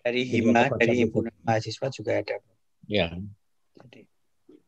[0.00, 2.36] Dari hima dari himpunan mahasiswa juga ada.
[2.88, 3.12] Ya.
[3.76, 4.08] Jadi,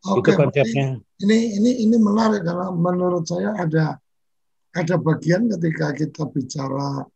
[0.02, 1.00] Oke, itu konsepnya.
[1.22, 3.96] Ini ini ini menarik karena menurut saya ada
[4.72, 7.06] ada bagian ketika kita bicara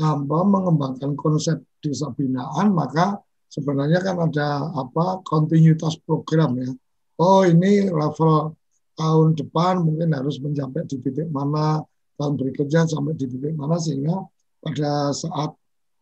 [0.00, 3.20] hamba mengembangkan konsep desa binaan maka
[3.52, 6.72] sebenarnya kan ada apa kontinuitas program ya.
[7.20, 8.56] Oh ini level
[8.96, 11.84] tahun depan mungkin harus mencapai di titik mana,
[12.16, 14.24] tahun berikutnya sampai di titik mana sehingga
[14.64, 15.52] pada saat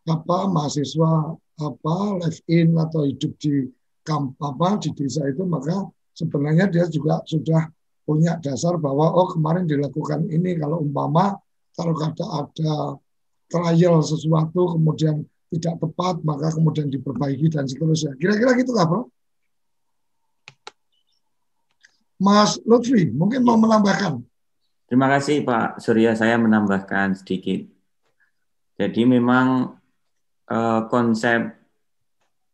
[0.07, 3.69] apa mahasiswa apa live in atau hidup di
[4.01, 5.85] kamp apa di desa itu maka
[6.17, 7.69] sebenarnya dia juga sudah
[8.01, 11.37] punya dasar bahwa oh kemarin dilakukan ini kalau umpama
[11.77, 12.73] kalau kata ada
[13.45, 18.15] trial sesuatu kemudian tidak tepat maka kemudian diperbaiki dan seterusnya.
[18.15, 19.11] Kira-kira gitu nggak, Bro?
[22.21, 24.21] Mas Lutfi, mungkin mau menambahkan.
[24.85, 27.67] Terima kasih Pak Surya, saya menambahkan sedikit.
[28.77, 29.75] Jadi memang
[30.47, 31.59] eh, konsep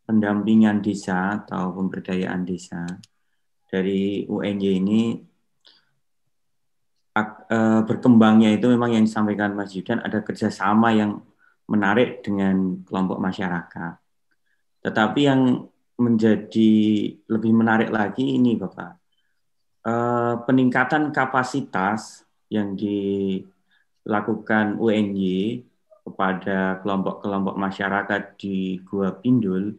[0.07, 2.87] pendampingan desa atau pemberdayaan desa
[3.67, 5.01] dari UNJ ini
[7.19, 11.19] eh, berkembangnya itu memang yang disampaikan Mas Yudan ada kerjasama yang
[11.67, 13.93] menarik dengan kelompok masyarakat.
[14.81, 15.67] Tetapi yang
[15.99, 16.73] menjadi
[17.27, 18.91] lebih menarik lagi ini Bapak,
[19.83, 25.67] eh, peningkatan kapasitas yang dilakukan UNY
[26.07, 29.75] kepada kelompok-kelompok masyarakat di Gua Pindul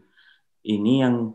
[0.68, 1.32] ini yang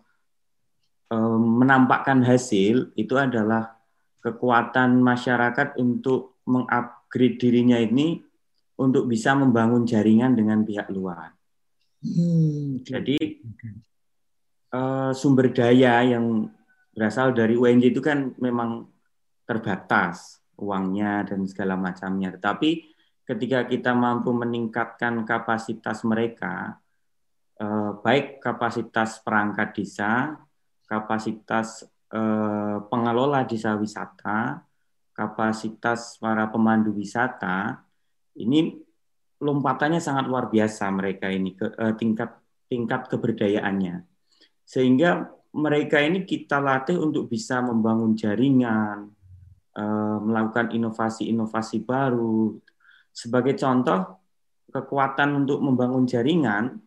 [1.10, 3.74] eh, menampakkan hasil itu adalah
[4.22, 8.20] kekuatan masyarakat untuk mengupgrade dirinya ini
[8.80, 11.34] untuk bisa membangun jaringan dengan pihak luar.
[12.04, 13.18] Hmm, Jadi
[14.74, 16.52] uh, sumber daya yang
[16.94, 18.90] berasal dari UNJ itu kan memang
[19.48, 22.34] terbatas uangnya dan segala macamnya.
[22.34, 22.70] Tetapi
[23.24, 26.82] ketika kita mampu meningkatkan kapasitas mereka,
[27.62, 30.44] uh, baik kapasitas perangkat desa
[30.94, 34.62] kapasitas eh, pengelola desa wisata,
[35.18, 37.82] kapasitas para pemandu wisata,
[38.38, 38.74] ini
[39.44, 42.32] lompatannya sangat luar biasa mereka ini ke, eh, tingkat
[42.72, 44.02] tingkat keberdayaannya.
[44.64, 49.12] Sehingga mereka ini kita latih untuk bisa membangun jaringan,
[49.78, 52.58] eh, melakukan inovasi-inovasi baru.
[53.14, 54.24] Sebagai contoh,
[54.74, 56.82] kekuatan untuk membangun jaringan,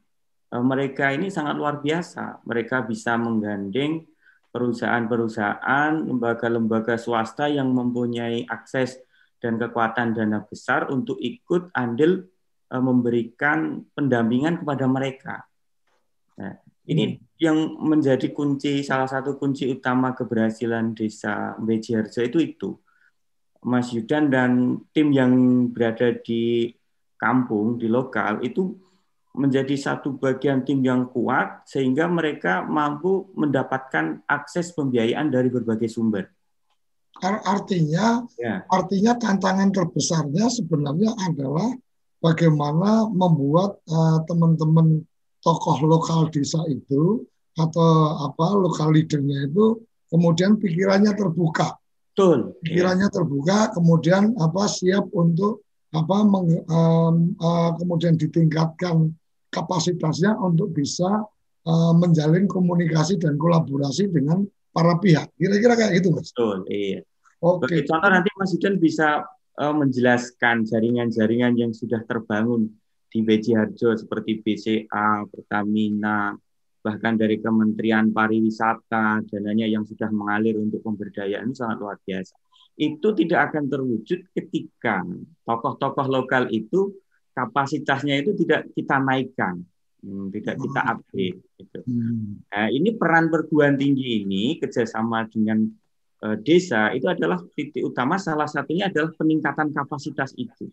[0.50, 2.42] eh, mereka ini sangat luar biasa.
[2.42, 4.02] Mereka bisa menggandeng
[4.50, 8.98] perusahaan-perusahaan, lembaga-lembaga swasta yang mempunyai akses
[9.40, 12.26] dan kekuatan dana besar untuk ikut andil
[12.72, 15.36] eh, memberikan pendampingan kepada mereka.
[16.36, 16.54] Nah,
[16.86, 17.18] ini hmm.
[17.42, 22.70] yang menjadi kunci salah satu kunci utama keberhasilan desa Beji Harjo itu itu.
[23.66, 26.70] Mas Yudan dan tim yang berada di
[27.18, 28.78] kampung di lokal itu
[29.36, 36.35] menjadi satu bagian tim yang kuat sehingga mereka mampu mendapatkan akses pembiayaan dari berbagai sumber.
[37.24, 38.64] Artinya, ya.
[38.68, 41.72] artinya tantangan terbesarnya sebenarnya adalah
[42.20, 45.00] bagaimana membuat uh, teman-teman
[45.40, 47.24] tokoh lokal desa itu
[47.56, 47.88] atau
[48.28, 49.80] apa lokal leadernya itu
[50.12, 51.78] kemudian pikirannya terbuka.
[52.12, 52.56] Betul.
[52.64, 59.12] Pikirannya terbuka, kemudian apa siap untuk apa meng, um, uh, kemudian ditingkatkan
[59.52, 61.24] kapasitasnya untuk bisa
[61.64, 64.44] uh, menjalin komunikasi dan kolaborasi dengan
[64.76, 65.32] para pihak.
[65.40, 66.28] Kira-kira kayak gitu, Mas.
[66.28, 67.00] Betul, iya.
[67.40, 67.64] Oke.
[67.64, 67.80] Okay.
[67.88, 69.24] Contoh nanti Mas Yudan bisa
[69.56, 72.68] uh, menjelaskan jaringan-jaringan yang sudah terbangun
[73.08, 76.36] di BC Harjo seperti BCA, Pertamina,
[76.84, 82.36] bahkan dari Kementerian Pariwisata, dananya yang sudah mengalir untuk pemberdayaan sangat luar biasa.
[82.76, 85.00] Itu tidak akan terwujud ketika
[85.48, 86.92] tokoh-tokoh lokal itu
[87.32, 89.64] kapasitasnya itu tidak kita naikkan,
[90.02, 90.90] hmm, tidak kita hmm.
[90.92, 91.38] upgrade.
[91.56, 91.78] Gitu.
[92.50, 95.64] Nah, ini peran perguruan tinggi ini kerjasama dengan
[96.24, 98.16] uh, desa itu adalah titik utama.
[98.16, 100.68] Salah satunya adalah peningkatan kapasitas itu.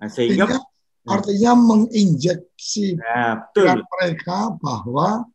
[0.00, 0.58] Nah, sehingga
[1.02, 3.42] artinya menginjeksi ya,
[3.82, 5.26] mereka bahwa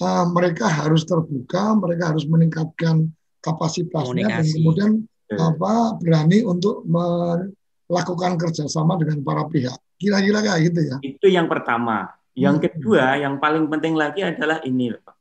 [0.00, 4.92] uh, mereka harus terbuka, mereka harus meningkatkan kapasitasnya dan kemudian
[5.32, 5.36] ya.
[5.40, 9.76] apa berani untuk melakukan kerjasama dengan para pihak.
[10.00, 10.96] Kira-kira kayak gitu ya.
[11.04, 12.19] Itu yang pertama.
[12.34, 12.64] Yang hmm.
[12.70, 15.16] kedua, yang paling penting lagi adalah ini, Pak.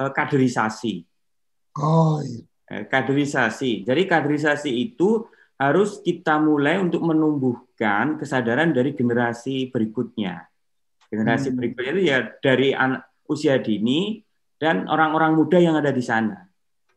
[0.00, 0.94] Eh, kaderisasi.
[1.78, 2.42] Oh, iya.
[2.70, 3.82] Eh, kaderisasi.
[3.82, 5.26] Jadi kaderisasi itu
[5.60, 10.48] harus kita mulai untuk menumbuhkan kesadaran dari generasi berikutnya.
[11.10, 11.56] Generasi hmm.
[11.58, 14.22] berikutnya itu ya dari anak usia dini
[14.56, 16.46] dan orang-orang muda yang ada di sana.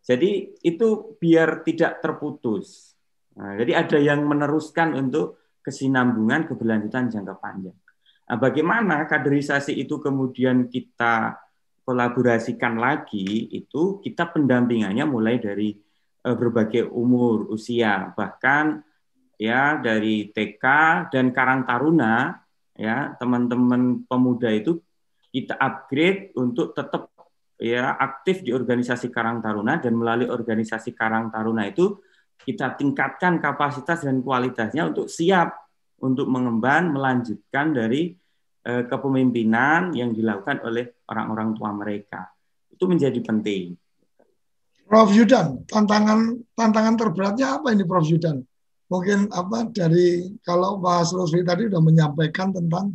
[0.04, 2.94] Jadi itu biar tidak terputus.
[3.40, 7.78] Nah, jadi ada yang meneruskan untuk kesinambungan keberlanjutan jangka panjang.
[8.24, 11.38] Nah, bagaimana kaderisasi itu kemudian kita
[11.84, 15.76] kolaborasikan lagi itu kita pendampingannya mulai dari
[16.24, 18.80] Eh, berbagai umur, usia, bahkan
[19.36, 20.64] ya dari TK
[21.12, 22.40] dan Karang Taruna
[22.80, 24.80] ya teman-teman pemuda itu
[25.36, 27.12] kita upgrade untuk tetap
[27.60, 32.00] ya aktif di organisasi Karang Taruna dan melalui organisasi Karang Taruna itu
[32.40, 35.63] kita tingkatkan kapasitas dan kualitasnya untuk siap
[36.04, 38.12] untuk mengemban melanjutkan dari
[38.68, 42.28] eh, kepemimpinan yang dilakukan oleh orang-orang tua mereka.
[42.68, 43.80] Itu menjadi penting.
[44.84, 48.44] Prof Yudan, tantangan tantangan terberatnya apa ini Prof Yudan?
[48.92, 52.94] Mungkin apa dari kalau Mas Rusli tadi sudah menyampaikan tentang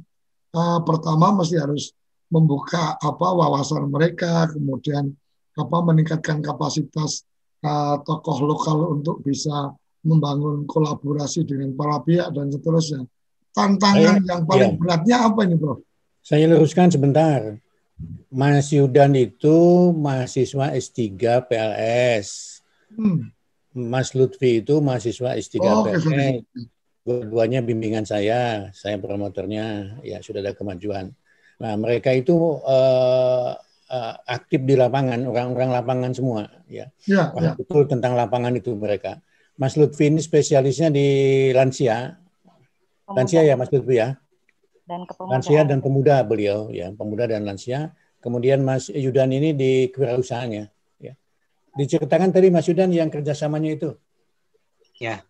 [0.52, 1.90] uh, pertama mesti harus
[2.28, 5.10] membuka apa wawasan mereka, kemudian
[5.58, 7.24] apa meningkatkan kapasitas
[7.64, 9.74] uh, tokoh lokal untuk bisa
[10.08, 13.04] membangun kolaborasi dengan para pihak dan seterusnya.
[13.52, 14.78] Tantangan Saya, yang paling ya.
[14.80, 15.84] beratnya apa ini, Prof?
[16.24, 17.60] Saya luruskan sebentar.
[18.28, 21.00] Mas Yudan itu mahasiswa S3
[21.48, 22.60] PLS.
[22.94, 23.32] Hmm.
[23.74, 26.04] Mas Lutfi itu mahasiswa S3 oh, PLS.
[27.08, 31.08] Dua-duanya bimbingan saya, saya promotornya, ya sudah ada kemajuan.
[31.58, 33.56] Nah, mereka itu uh,
[33.88, 36.92] uh, aktif di lapangan, orang-orang lapangan semua, ya.
[37.08, 37.52] ya, ya.
[37.56, 39.18] betul tentang lapangan itu mereka.
[39.58, 41.06] Mas Lutfi ini spesialisnya di
[41.50, 42.14] lansia.
[43.10, 44.14] Lansia ya, Mas Lutfi ya
[44.88, 45.32] dan kepemudaan.
[45.36, 47.92] Lansia dan pemuda beliau ya, pemuda dan lansia.
[48.18, 50.64] Kemudian Mas Yudan ini di kewirausahaannya.
[50.98, 51.14] Ya.
[51.76, 53.90] Diceritakan tadi Mas Yudan yang kerjasamanya itu.
[54.98, 55.22] Ya,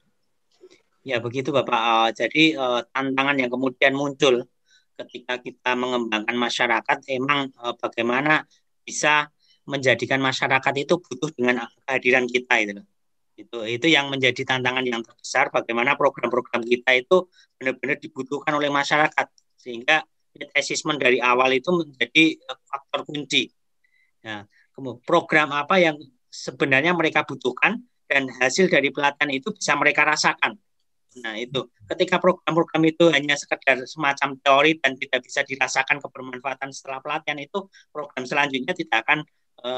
[1.04, 2.16] ya begitu Bapak.
[2.16, 4.48] Jadi uh, tantangan yang kemudian muncul
[4.96, 8.48] ketika kita mengembangkan masyarakat, emang uh, bagaimana
[8.80, 9.28] bisa
[9.68, 12.80] menjadikan masyarakat itu butuh dengan kehadiran kita itu
[13.38, 19.26] itu itu yang menjadi tantangan yang terbesar bagaimana program-program kita itu benar-benar dibutuhkan oleh masyarakat
[19.54, 20.02] sehingga
[20.58, 23.46] assessment dari awal itu menjadi eh, faktor kunci.
[24.26, 24.42] Nah,
[25.06, 25.96] program apa yang
[26.30, 27.78] sebenarnya mereka butuhkan
[28.10, 30.58] dan hasil dari pelatihan itu bisa mereka rasakan.
[31.18, 37.02] Nah, itu ketika program-program itu hanya sekedar semacam teori dan tidak bisa dirasakan kebermanfaatan setelah
[37.02, 39.18] pelatihan itu program selanjutnya tidak akan
[39.58, 39.70] e,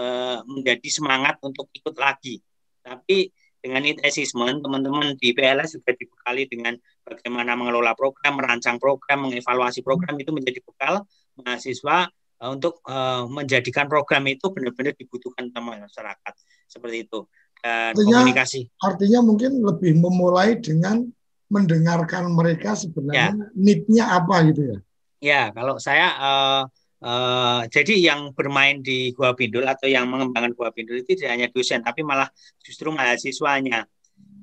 [0.44, 2.42] menjadi semangat untuk ikut lagi.
[2.82, 9.28] Tapi dengan need assessment, teman-teman di PLS juga dibekali dengan bagaimana mengelola program, merancang program,
[9.28, 11.04] mengevaluasi program itu menjadi bekal
[11.36, 12.08] mahasiswa
[12.40, 12.96] e, untuk e,
[13.28, 16.34] menjadikan program itu benar-benar dibutuhkan sama masyarakat.
[16.66, 17.28] Seperti itu.
[17.60, 18.60] Dan artinya, komunikasi.
[18.80, 21.04] Artinya mungkin lebih memulai dengan
[21.52, 23.46] mendengarkan mereka sebenarnya ya.
[23.52, 24.78] need-nya apa gitu ya?
[25.20, 26.62] Ya, kalau saya uh,
[27.04, 31.48] uh, jadi yang bermain di Gua Pindul atau yang mengembangkan Gua Pindul itu tidak hanya
[31.52, 32.28] dosen, tapi malah
[32.60, 33.88] justru mahasiswanya.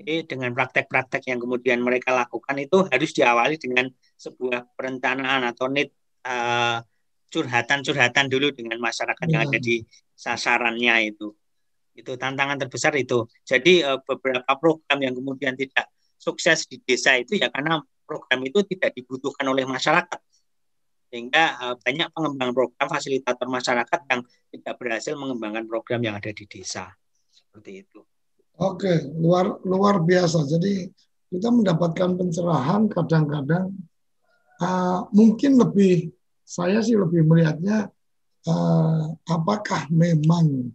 [0.02, 5.94] Jadi dengan praktek-praktek yang kemudian mereka lakukan itu harus diawali dengan sebuah perencanaan atau need
[6.26, 6.82] uh,
[7.30, 9.32] curhatan-curhatan dulu dengan masyarakat ya.
[9.34, 9.84] yang ada di
[10.18, 11.34] sasarannya itu.
[11.98, 13.26] Itu tantangan terbesar itu.
[13.46, 18.66] Jadi uh, beberapa program yang kemudian tidak sukses di desa itu ya karena program itu
[18.66, 20.18] tidak dibutuhkan oleh masyarakat
[21.08, 26.44] sehingga uh, banyak pengembang program fasilitator masyarakat yang tidak berhasil mengembangkan program yang ada di
[26.48, 26.92] desa
[27.32, 28.00] seperti itu.
[28.58, 30.44] Oke, luar luar biasa.
[30.50, 30.90] Jadi
[31.30, 33.72] kita mendapatkan pencerahan kadang-kadang
[34.60, 36.12] uh, mungkin lebih
[36.48, 37.92] saya sih lebih melihatnya
[38.48, 40.72] uh, apakah memang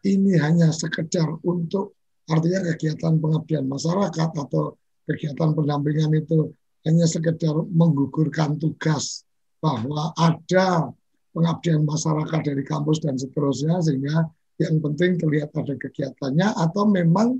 [0.00, 4.78] ini hanya sekedar untuk Artinya kegiatan pengabdian masyarakat atau
[5.10, 6.54] kegiatan pendampingan itu
[6.86, 9.26] hanya sekedar menggugurkan tugas
[9.60, 10.90] bahwa ada
[11.30, 14.26] pengabdian masyarakat dari kampus dan seterusnya sehingga
[14.60, 17.38] yang penting terlihat ada kegiatannya atau memang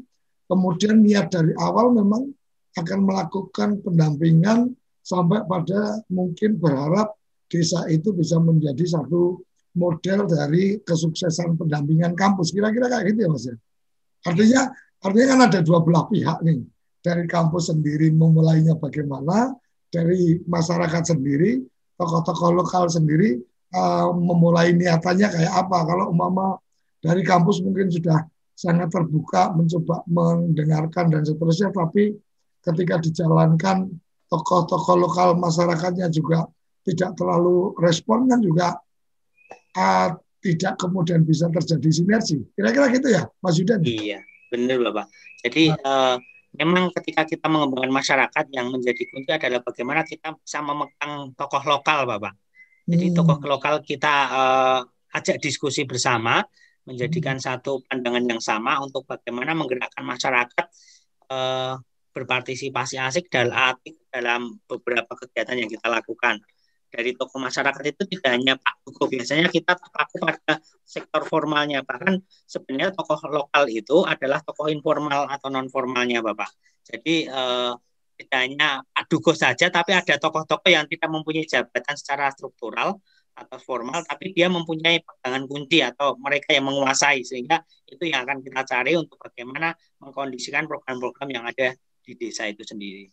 [0.48, 2.32] kemudian niat dari awal memang
[2.78, 7.16] akan melakukan pendampingan sampai pada mungkin berharap
[7.50, 9.42] desa itu bisa menjadi satu
[9.74, 12.54] model dari kesuksesan pendampingan kampus.
[12.54, 13.56] Kira-kira kayak gitu ya Mas ya?
[14.26, 14.60] Artinya
[15.02, 16.62] artinya kan ada dua belah pihak nih.
[17.00, 19.56] Dari kampus sendiri memulainya bagaimana,
[19.88, 21.64] dari masyarakat sendiri,
[22.00, 23.36] tokoh-tokoh lokal sendiri
[23.76, 25.84] uh, memulai niatannya kayak apa.
[25.84, 26.56] Kalau umpama
[27.04, 28.24] dari kampus mungkin sudah
[28.56, 32.16] sangat terbuka mencoba mendengarkan dan seterusnya, tapi
[32.64, 33.92] ketika dijalankan
[34.32, 36.48] tokoh-tokoh lokal masyarakatnya juga
[36.88, 38.80] tidak terlalu respon kan juga
[39.76, 40.08] uh,
[40.40, 42.40] tidak kemudian bisa terjadi sinergi.
[42.56, 43.84] Kira-kira gitu ya, Mas Yudan?
[43.84, 45.06] Iya, benar Bapak.
[45.44, 46.16] Jadi uh,
[46.56, 52.06] memang ketika kita mengembangkan masyarakat yang menjadi kunci adalah bagaimana kita bisa memegang tokoh lokal,
[52.10, 52.34] Bapak.
[52.90, 53.16] Jadi hmm.
[53.16, 54.80] tokoh lokal kita uh,
[55.14, 56.42] ajak diskusi bersama,
[56.82, 57.44] menjadikan hmm.
[57.46, 60.66] satu pandangan yang sama untuk bagaimana menggerakkan masyarakat
[61.30, 61.78] uh,
[62.10, 63.78] berpartisipasi asik dalam
[64.10, 66.42] dalam beberapa kegiatan yang kita lakukan
[66.90, 69.06] dari tokoh masyarakat itu tidak hanya Pak Tugu.
[69.16, 71.86] Biasanya kita terpaku pada sektor formalnya.
[71.86, 76.50] Bahkan sebenarnya tokoh lokal itu adalah tokoh informal atau non formalnya Bapak.
[76.82, 77.72] Jadi eh,
[78.20, 83.00] tidak hanya Pak saja tapi ada tokoh-tokoh yang tidak mempunyai jabatan secara struktural
[83.32, 87.22] atau formal tapi dia mempunyai pegangan kunci atau mereka yang menguasai.
[87.22, 89.72] Sehingga itu yang akan kita cari untuk bagaimana
[90.02, 91.72] mengkondisikan program-program yang ada
[92.02, 93.06] di desa itu sendiri.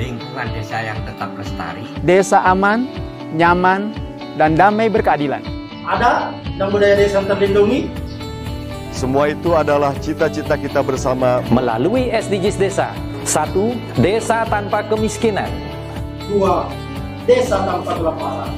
[0.00, 2.88] lingkungan desa yang tetap lestari, desa aman,
[3.36, 3.92] nyaman,
[4.40, 5.44] dan damai berkeadilan.
[5.84, 7.92] Ada dan budaya desa terlindungi,
[8.94, 12.94] semua itu adalah cita-cita kita bersama melalui SDGs Desa.
[13.26, 15.50] Satu, desa tanpa kemiskinan.
[16.30, 16.70] Dua,
[17.26, 18.52] desa tanpa kelaparan.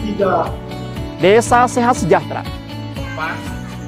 [0.00, 0.48] Tiga,
[1.20, 2.40] Desa sehat sejahtera.
[2.96, 3.36] Empat,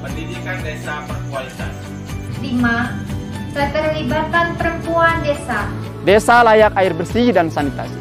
[0.05, 1.73] pendidikan desa berkualitas.
[2.41, 3.53] 5.
[3.57, 5.69] Keterlibatan perempuan desa.
[6.05, 7.97] Desa layak air bersih dan sanitasi.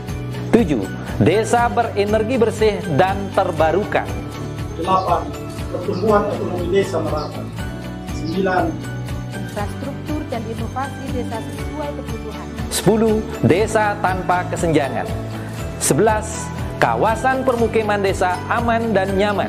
[0.52, 0.84] 7.
[1.24, 4.04] Desa berenergi bersih dan terbarukan.
[4.76, 5.24] delapan,
[5.72, 7.42] pertumbuhan ekonomi desa merata.
[8.14, 8.64] Sembilan,
[9.36, 12.46] Infrastruktur dan inovasi desa sesuai kebutuhan.
[12.68, 13.48] 10.
[13.48, 15.06] Desa tanpa kesenjangan.
[15.80, 16.48] 11.
[16.76, 19.48] Kawasan permukiman desa aman dan nyaman.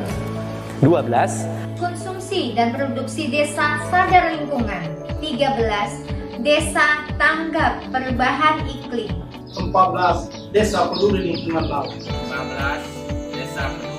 [0.80, 1.43] 12.
[1.76, 4.95] Konsumsi dan produksi desa sadar lingkungan.
[5.20, 6.07] 13.
[6.39, 9.11] Desa tanggap perubahan iklim.
[9.57, 10.18] empat belas,
[10.53, 11.91] desa peduli lingkungan laut.
[11.97, 13.34] 15.
[13.34, 13.97] Desa peduli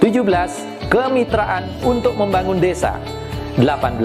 [0.00, 0.88] 17.
[0.88, 2.96] Kemitraan untuk membangun desa.
[3.60, 4.00] 18.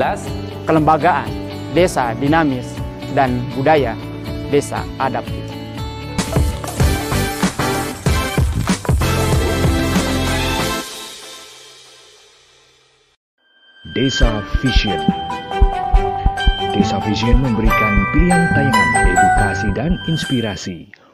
[0.67, 1.31] Kelembagaan,
[1.71, 2.67] desa dinamis,
[3.15, 3.95] dan budaya,
[4.51, 5.39] desa adaptif.
[13.95, 14.99] Desa Vision.
[16.75, 21.04] Desa Vision memberikan pilihan tayangan edukasi dan inspirasi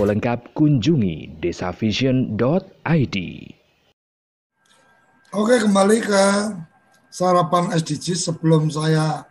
[0.00, 3.16] Info lengkap kunjungi desavision.id.
[5.36, 6.24] Oke, kembali ke
[7.12, 9.28] sarapan SDG sebelum saya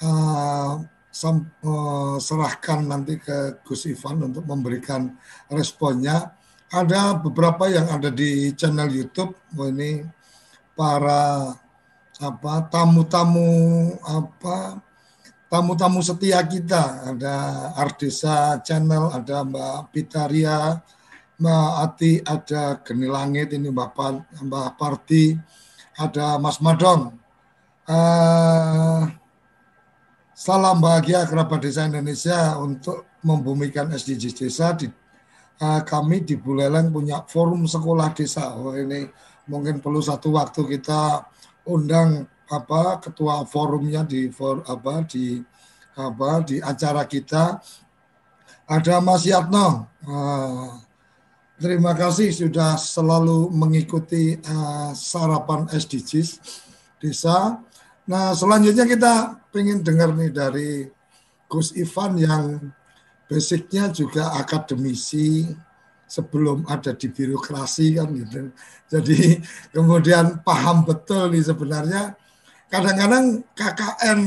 [0.00, 0.80] uh,
[1.12, 5.20] sam, uh, serahkan nanti ke Gus Ivan untuk memberikan
[5.52, 6.32] responnya.
[6.72, 9.36] Ada beberapa yang ada di channel YouTube.
[9.52, 10.00] Oh, ini
[10.72, 11.52] para
[12.24, 13.52] apa tamu-tamu
[14.00, 14.80] apa
[15.46, 17.34] tamu-tamu setia kita ada
[17.78, 20.82] Ardesa Channel, ada Mbak Pitaria,
[21.38, 25.36] Mbak Ati, ada Geni Langit, ini Mbak, Pan, Mbak Parti,
[25.94, 27.14] ada Mas Madon.
[27.86, 29.06] Uh,
[30.34, 34.74] salam bahagia kerabat desa Indonesia untuk membumikan SDGs desa.
[34.74, 34.90] Di,
[35.62, 38.50] uh, kami di Buleleng punya forum sekolah desa.
[38.58, 39.06] Oh, ini
[39.46, 41.22] mungkin perlu satu waktu kita
[41.70, 45.42] undang apa ketua forumnya di for, apa di
[45.96, 47.58] apa di acara kita
[48.66, 49.86] ada Mas Yatno.
[50.02, 50.76] Uh,
[51.56, 56.42] terima kasih sudah selalu mengikuti uh, sarapan SDGs
[57.00, 57.62] desa.
[58.06, 59.14] Nah selanjutnya kita
[59.56, 60.70] ingin dengar nih dari
[61.46, 62.44] Gus Ivan yang
[63.26, 65.46] basicnya juga akademisi
[66.06, 68.50] sebelum ada di birokrasi kan gitu.
[68.86, 69.42] Jadi
[69.74, 72.14] kemudian paham betul nih sebenarnya
[72.70, 74.20] kadang-kadang KKN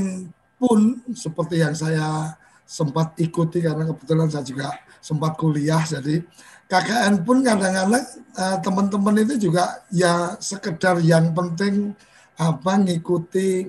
[0.60, 0.80] pun
[1.16, 4.70] seperti yang saya sempat ikuti karena kebetulan saya juga
[5.00, 6.22] sempat kuliah jadi
[6.70, 8.06] KKN pun kadang-kadang
[8.38, 11.98] uh, teman-teman itu juga ya sekedar yang penting
[12.38, 13.68] apa ngikuti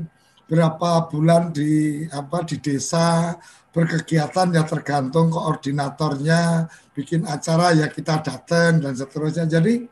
[0.51, 3.39] berapa bulan di apa di desa
[3.71, 9.47] berkegiatan ya tergantung koordinatornya bikin acara ya kita datang dan seterusnya.
[9.47, 9.87] Jadi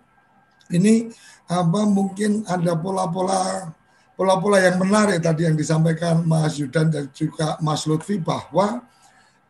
[0.75, 1.09] ini
[1.47, 3.71] apa mungkin ada pola-pola
[4.19, 8.83] pola-pola yang menarik tadi yang disampaikan Mas Yudan dan juga Mas Lutfi bahwa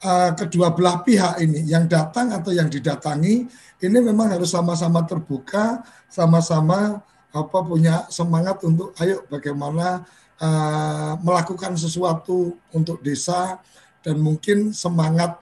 [0.04, 3.48] uh, kedua belah pihak ini, yang datang atau yang didatangi,
[3.80, 5.80] ini memang harus sama-sama terbuka,
[6.12, 7.00] sama-sama
[7.32, 10.04] apa punya semangat untuk ayo bagaimana
[10.36, 13.56] uh, melakukan sesuatu untuk desa
[14.04, 15.40] dan mungkin semangat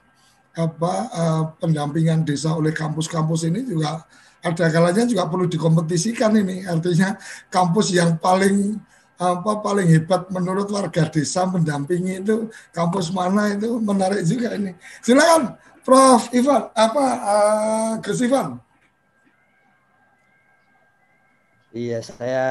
[0.55, 4.07] apa uh, pendampingan desa oleh kampus-kampus ini juga
[4.47, 6.63] ada kalanya juga perlu dikompetisikan ini.
[6.63, 7.19] Artinya
[7.51, 8.79] kampus yang paling
[9.17, 14.77] apa paling hebat menurut warga desa mendampingi itu kampus mana itu menarik juga ini.
[15.01, 18.61] Silakan Prof Ivan apa uh, Gus Ivan.
[21.73, 22.47] Iya saya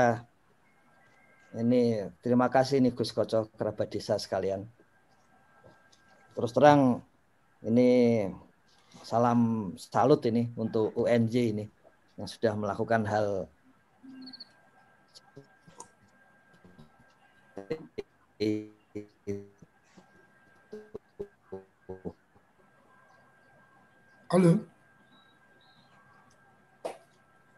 [1.55, 4.65] ini terima kasih nih Gus Koco kerabat desa sekalian.
[6.35, 6.99] Terus terang
[7.61, 8.25] ini
[9.05, 11.65] salam salut ini untuk UNJ ini
[12.17, 13.47] yang sudah melakukan hal
[17.55, 17.71] Halo.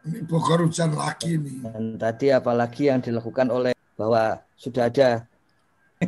[0.06, 1.66] Ini hujan lagi nih.
[1.66, 5.26] Dan tadi apalagi yang dilakukan oleh bahwa sudah ada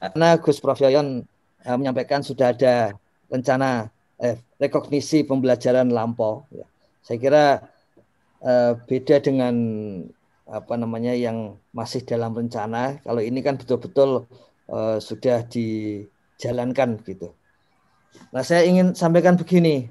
[0.00, 1.28] karena Gus Prof Yoyon
[1.68, 2.96] uh, menyampaikan sudah ada
[3.28, 6.48] rencana eh, rekognisi pembelajaran lampau.
[6.48, 6.64] Ya.
[7.04, 7.44] Saya kira
[8.40, 9.52] uh, beda dengan
[10.50, 12.98] apa namanya yang masih dalam rencana.
[13.06, 14.26] Kalau ini kan betul-betul
[14.66, 17.30] uh, sudah dijalankan gitu.
[18.34, 19.86] Nah, saya ingin sampaikan begini,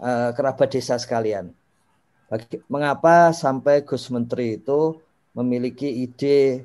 [0.00, 1.52] uh, kerabat desa sekalian.
[2.32, 4.96] Bagi, mengapa sampai Gus Menteri itu
[5.36, 6.64] memiliki ide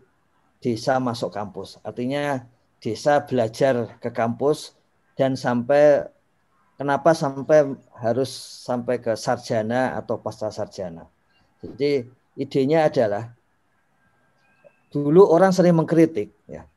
[0.63, 1.75] desa masuk kampus?
[1.83, 2.47] Artinya
[2.79, 4.79] desa belajar ke kampus
[5.19, 6.07] dan sampai
[6.79, 8.31] kenapa sampai harus
[8.63, 11.07] sampai ke sarjana atau pasca sarjana.
[11.59, 12.05] Jadi
[12.35, 13.31] idenya adalah
[14.91, 16.67] dulu orang sering mengkritik ya.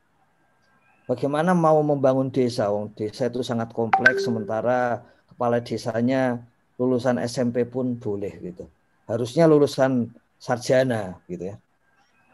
[1.07, 2.69] Bagaimana mau membangun desa?
[2.69, 5.01] Wong desa itu sangat kompleks sementara
[5.31, 6.43] kepala desanya
[6.77, 8.69] lulusan SMP pun boleh gitu.
[9.09, 11.55] Harusnya lulusan sarjana gitu ya.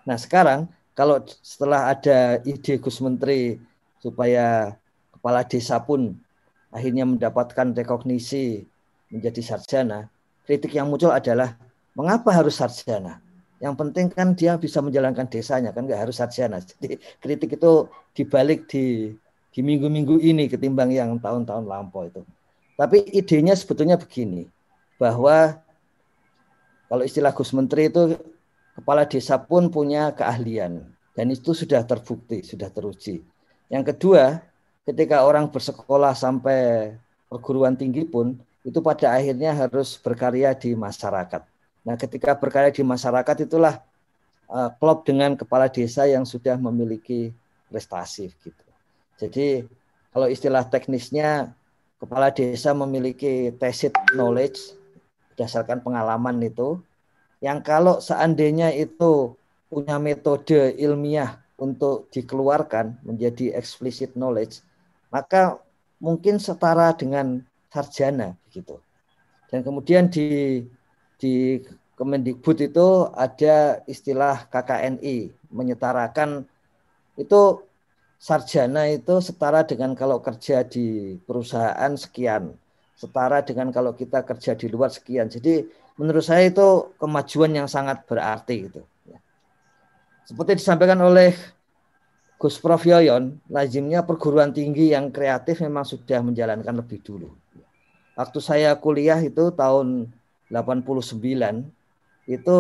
[0.03, 3.57] Nah, sekarang kalau setelah ada ide Gus Menteri
[4.03, 4.75] supaya
[5.15, 6.13] kepala desa pun
[6.69, 8.67] akhirnya mendapatkan rekognisi
[9.07, 10.11] menjadi sarjana,
[10.43, 11.55] kritik yang muncul adalah
[11.95, 13.23] Mengapa harus sarjana?
[13.63, 16.59] Yang penting kan dia bisa menjalankan desanya kan nggak harus sarjana.
[16.59, 19.15] Jadi kritik itu dibalik di
[19.55, 22.21] di minggu-minggu ini ketimbang yang tahun-tahun lampau itu.
[22.75, 24.51] Tapi idenya sebetulnya begini,
[24.99, 25.55] bahwa
[26.91, 28.19] kalau istilah Gus Menteri itu
[28.75, 30.83] kepala desa pun punya keahlian
[31.15, 33.23] dan itu sudah terbukti, sudah teruji.
[33.71, 34.43] Yang kedua,
[34.83, 36.91] ketika orang bersekolah sampai
[37.31, 38.35] perguruan tinggi pun
[38.67, 41.54] itu pada akhirnya harus berkarya di masyarakat.
[41.85, 43.77] Nah, ketika berkarya di masyarakat itulah
[44.49, 47.29] uh, klop dengan kepala desa yang sudah memiliki
[47.69, 48.65] prestasi gitu.
[49.21, 49.63] Jadi
[50.09, 51.53] kalau istilah teknisnya
[52.01, 54.75] kepala desa memiliki tacit knowledge
[55.33, 56.81] berdasarkan pengalaman itu
[57.43, 59.35] yang kalau seandainya itu
[59.67, 64.63] punya metode ilmiah untuk dikeluarkan menjadi explicit knowledge
[65.11, 65.59] maka
[65.99, 68.79] mungkin setara dengan sarjana gitu.
[69.51, 70.63] Dan kemudian di
[71.25, 71.37] di
[71.95, 76.43] Kemendikbud itu ada istilah KKNI menyetarakan
[77.15, 77.63] itu
[78.19, 82.51] sarjana itu setara dengan kalau kerja di perusahaan sekian,
[82.99, 85.31] setara dengan kalau kita kerja di luar sekian.
[85.31, 85.63] Jadi
[85.95, 88.83] menurut saya itu kemajuan yang sangat berarti itu.
[90.27, 91.31] Seperti disampaikan oleh
[92.35, 97.31] Gus Prof Yoyon, lazimnya perguruan tinggi yang kreatif memang sudah menjalankan lebih dulu.
[98.19, 100.11] Waktu saya kuliah itu tahun
[100.49, 101.25] 89
[102.29, 102.57] itu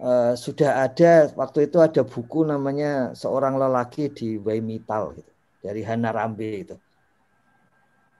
[0.00, 6.10] uh, sudah ada waktu itu ada buku namanya seorang lelaki di Waimital gitu, dari Hana
[6.10, 6.76] Rambe itu.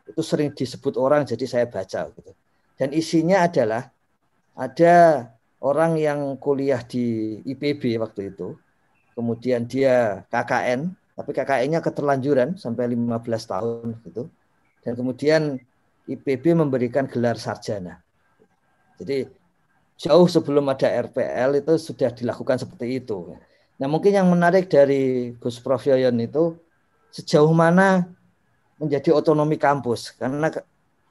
[0.05, 2.33] Itu sering disebut orang jadi saya baca gitu.
[2.77, 3.89] Dan isinya adalah
[4.53, 5.27] ada
[5.65, 8.59] orang yang kuliah di IPB waktu itu.
[9.15, 14.29] Kemudian dia KKN, tapi KKN-nya keterlanjuran sampai 15 tahun gitu.
[14.85, 15.57] Dan kemudian
[16.05, 18.04] IPB memberikan gelar sarjana.
[19.01, 19.26] Jadi
[19.99, 23.36] jauh sebelum ada RPL itu sudah dilakukan seperti itu.
[23.78, 26.55] Nah mungkin yang menarik dari Gus Prof Yoyon itu
[27.14, 28.07] sejauh mana
[28.78, 30.51] menjadi otonomi kampus karena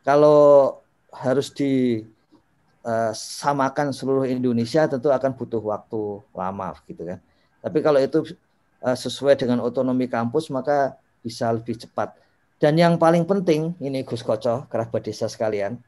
[0.03, 0.75] kalau
[1.15, 7.19] harus disamakan eh, seluruh Indonesia tentu akan butuh waktu lama gitu kan.
[7.63, 8.35] Tapi kalau itu
[8.83, 12.19] eh, sesuai dengan otonomi kampus maka bisa lebih cepat.
[12.59, 15.83] Dan yang paling penting ini Gus Koco, kerabat desa sekalian,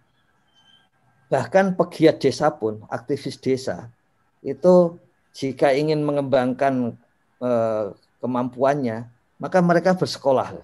[1.31, 3.89] bahkan pegiat desa pun aktivis desa
[4.45, 4.97] itu
[5.33, 6.93] jika ingin mengembangkan
[7.41, 7.85] eh,
[8.21, 9.09] kemampuannya
[9.41, 10.55] maka mereka bersekolah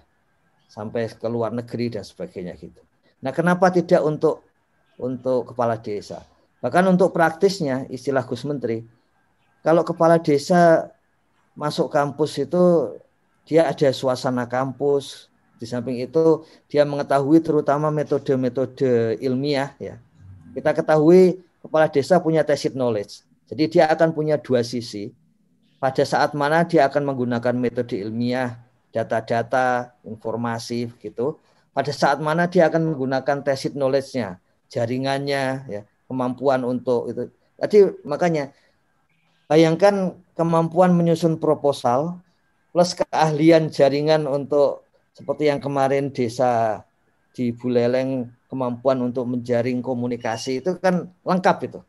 [0.72, 2.80] sampai ke luar negeri dan sebagainya gitu.
[3.20, 4.40] Nah, kenapa tidak untuk
[4.96, 6.24] untuk kepala desa?
[6.64, 8.80] Bahkan untuk praktisnya istilah Gus Menteri,
[9.60, 10.88] kalau kepala desa
[11.52, 12.96] masuk kampus itu
[13.44, 15.28] dia ada suasana kampus,
[15.60, 20.00] di samping itu dia mengetahui terutama metode-metode ilmiah ya.
[20.52, 23.24] Kita ketahui kepala desa punya tacit knowledge.
[23.48, 25.12] Jadi dia akan punya dua sisi.
[25.82, 28.62] Pada saat mana dia akan menggunakan metode ilmiah,
[28.94, 31.40] data-data, informasi gitu.
[31.72, 34.38] Pada saat mana dia akan menggunakan tacit knowledge-nya,
[34.68, 37.32] jaringannya, ya, kemampuan untuk itu.
[37.56, 38.52] Jadi makanya
[39.48, 42.20] bayangkan kemampuan menyusun proposal
[42.72, 44.84] plus keahlian jaringan untuk
[45.16, 46.84] seperti yang kemarin desa
[47.32, 51.80] di Buleleng kemampuan untuk menjaring komunikasi itu kan lengkap itu.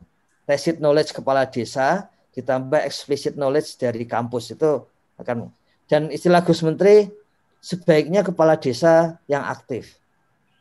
[0.47, 4.87] Tacit knowledge kepala desa ditambah explicit knowledge dari kampus itu
[5.19, 5.51] akan
[5.91, 7.11] dan istilah Gus Menteri
[7.59, 9.99] sebaiknya kepala desa yang aktif,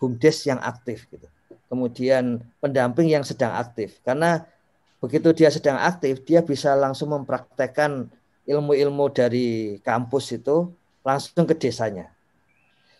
[0.03, 1.31] bumdes yang aktif gitu.
[1.71, 4.45] Kemudian pendamping yang sedang aktif karena
[4.99, 8.11] begitu dia sedang aktif dia bisa langsung mempraktekkan
[8.45, 10.69] ilmu-ilmu dari kampus itu
[11.07, 12.11] langsung ke desanya.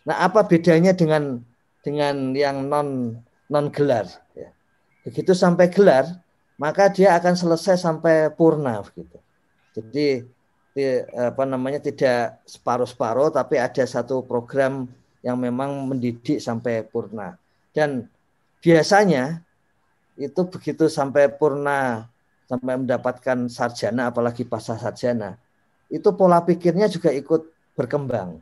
[0.03, 1.43] Nah, apa bedanya dengan
[1.83, 3.19] dengan yang non
[3.51, 4.07] non gelar?
[4.33, 4.55] Ya.
[5.03, 6.07] Begitu sampai gelar,
[6.57, 9.19] maka dia akan selesai sampai purna gitu.
[9.75, 10.23] Jadi
[11.13, 14.89] apa namanya tidak separuh-separuh tapi ada satu program
[15.21, 17.37] yang memang mendidik sampai purna
[17.77, 18.09] dan
[18.65, 19.45] biasanya
[20.17, 22.09] itu begitu sampai purna
[22.49, 25.37] sampai mendapatkan sarjana apalagi pasca sarjana
[25.93, 28.41] itu pola pikirnya juga ikut berkembang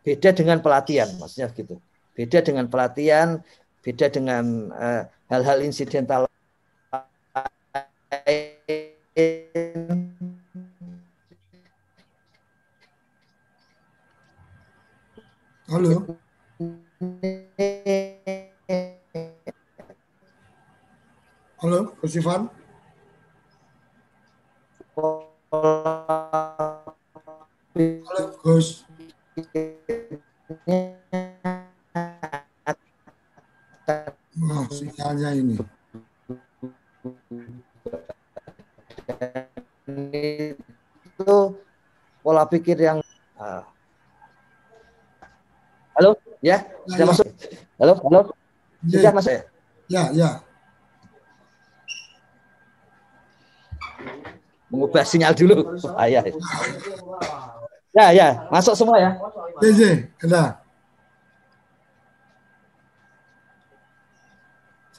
[0.00, 1.76] beda dengan pelatihan maksudnya gitu
[2.14, 3.42] beda dengan pelatihan
[3.80, 6.30] beda dengan eh, hal-hal uh, insidental
[15.70, 16.02] Halo.
[21.62, 22.50] Halo, Gus Ivan.
[28.02, 28.82] Halo, Gus.
[34.70, 35.56] Sinyalnya ini.
[41.04, 41.58] Itu
[42.22, 43.02] pola pikir yang
[43.36, 43.66] uh,
[45.98, 47.26] Halo, ya, sudah ya, masuk.
[47.76, 48.20] Halo, halo.
[48.88, 49.42] Ya, sudah masuk ya?
[49.90, 50.30] Ya, ya.
[54.72, 55.76] Mengubah sinyal dulu.
[56.00, 56.24] Ayah.
[57.92, 59.10] Ya, ya, masuk semua ya.
[59.60, 60.59] JJ, ada.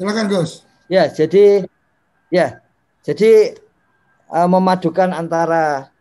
[0.02, 0.66] Silakan Gus.
[0.90, 1.62] Ya, jadi
[2.34, 2.58] ya,
[3.06, 3.54] jadi
[4.34, 5.94] uh, memadukan antara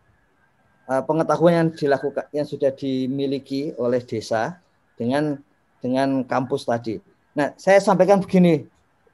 [0.89, 4.57] uh, pengetahuan yang dilakukan yang sudah dimiliki oleh desa
[4.97, 5.37] dengan
[5.85, 6.97] dengan kampus tadi.
[7.37, 8.65] Nah, saya sampaikan begini,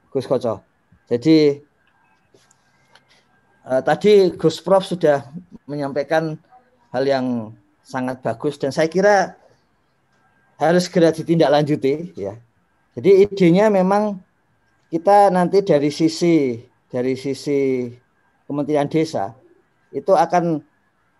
[0.08, 0.64] Gus Koco.
[1.04, 1.60] Jadi
[3.68, 5.20] uh, tadi Gus Prof sudah
[5.68, 6.40] menyampaikan
[6.96, 7.52] hal yang
[7.84, 9.36] sangat bagus dan saya kira
[10.56, 12.40] harus segera ditindaklanjuti ya.
[12.96, 14.24] Jadi idenya memang
[14.88, 16.56] kita nanti dari sisi
[16.88, 17.92] dari sisi
[18.48, 19.36] Kementerian Desa
[19.92, 20.64] itu akan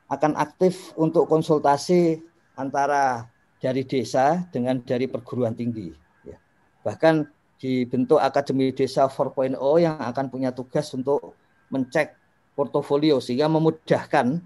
[0.09, 2.25] akan aktif untuk konsultasi
[2.57, 3.29] antara
[3.61, 5.93] dari desa dengan dari perguruan tinggi.
[6.25, 6.41] Ya.
[6.81, 7.29] Bahkan
[7.61, 11.37] dibentuk Akademi Desa 4.0 yang akan punya tugas untuk
[11.69, 12.17] mencek
[12.57, 14.41] portofolio sehingga memudahkan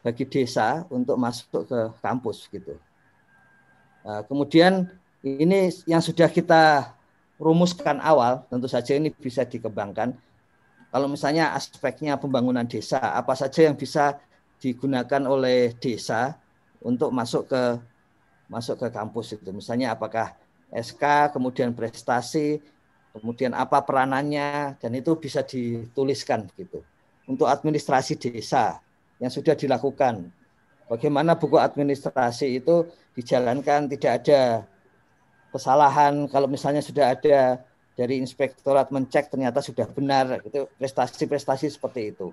[0.00, 2.78] bagi desa untuk masuk ke kampus gitu.
[4.06, 4.88] Nah, kemudian
[5.20, 6.94] ini yang sudah kita
[7.38, 10.12] rumuskan awal tentu saja ini bisa dikembangkan.
[10.88, 14.18] Kalau misalnya aspeknya pembangunan desa, apa saja yang bisa
[14.58, 16.34] digunakan oleh desa
[16.82, 17.62] untuk masuk ke
[18.50, 19.50] masuk ke kampus itu.
[19.54, 20.34] Misalnya apakah
[20.72, 22.58] SK, kemudian prestasi,
[23.12, 26.80] kemudian apa peranannya, dan itu bisa dituliskan gitu.
[27.28, 28.80] Untuk administrasi desa
[29.20, 30.32] yang sudah dilakukan,
[30.88, 34.64] bagaimana buku administrasi itu dijalankan, tidak ada
[35.52, 36.28] kesalahan.
[36.28, 37.62] Kalau misalnya sudah ada
[37.98, 42.30] dari inspektorat mencek ternyata sudah benar, itu prestasi-prestasi seperti itu.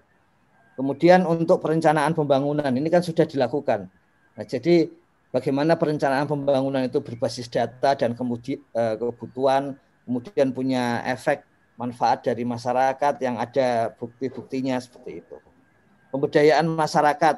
[0.75, 3.87] Kemudian untuk perencanaan pembangunan ini kan sudah dilakukan.
[4.35, 4.91] Nah, jadi
[5.31, 11.47] bagaimana perencanaan pembangunan itu berbasis data dan kemudian eh, kebutuhan, kemudian punya efek
[11.79, 15.35] manfaat dari masyarakat yang ada bukti-buktinya seperti itu.
[16.11, 17.35] Pemberdayaan masyarakat,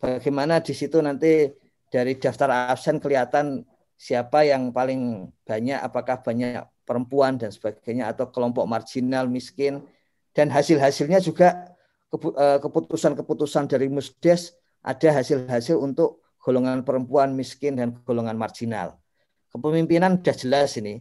[0.00, 1.52] bagaimana di situ nanti
[1.92, 3.64] dari daftar absen kelihatan
[3.94, 9.82] siapa yang paling banyak, apakah banyak perempuan dan sebagainya atau kelompok marginal miskin
[10.36, 11.72] dan hasil-hasilnya juga
[12.12, 19.00] eh, keputusan-keputusan dari Musdes ada hasil-hasil untuk golongan perempuan miskin dan golongan marginal.
[19.48, 20.98] kepemimpinan sudah jelas ini.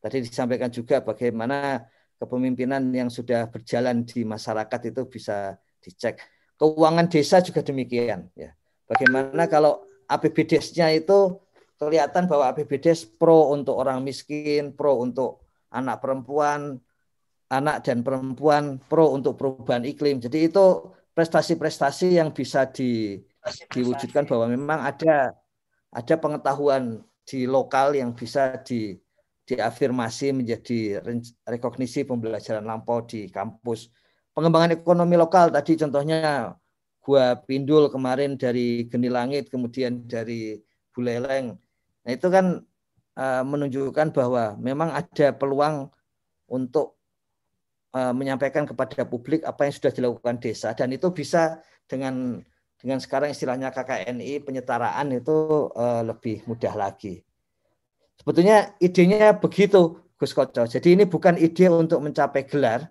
[0.00, 1.84] Tadi disampaikan juga bagaimana
[2.16, 6.16] kepemimpinan yang sudah berjalan di masyarakat itu bisa dicek.
[6.56, 8.56] Keuangan desa juga demikian ya.
[8.88, 11.36] Bagaimana kalau APBDes-nya itu
[11.80, 16.76] kelihatan bahwa APBDes pro untuk orang miskin, pro untuk anak perempuan,
[17.48, 20.20] anak dan perempuan, pro untuk perubahan iklim.
[20.20, 23.16] Jadi itu prestasi-prestasi yang bisa di,
[23.72, 25.32] diwujudkan bahwa memang ada
[25.90, 28.94] ada pengetahuan di lokal yang bisa di
[29.48, 31.02] diafirmasi menjadi
[31.42, 33.90] rekognisi pembelajaran lampau di kampus.
[34.30, 36.54] Pengembangan ekonomi lokal tadi contohnya
[37.00, 40.60] Gua Pindul kemarin dari Geni Langit, kemudian dari
[40.92, 41.56] Buleleng.
[42.04, 42.64] Nah itu kan
[43.16, 45.92] uh, menunjukkan bahwa memang ada peluang
[46.48, 46.96] untuk
[47.92, 52.40] uh, menyampaikan kepada publik apa yang sudah dilakukan desa dan itu bisa dengan
[52.80, 57.20] dengan sekarang istilahnya KKNI penyetaraan itu uh, lebih mudah lagi.
[58.16, 60.64] Sebetulnya idenya begitu Gus Koco.
[60.64, 62.88] Jadi ini bukan ide untuk mencapai gelar,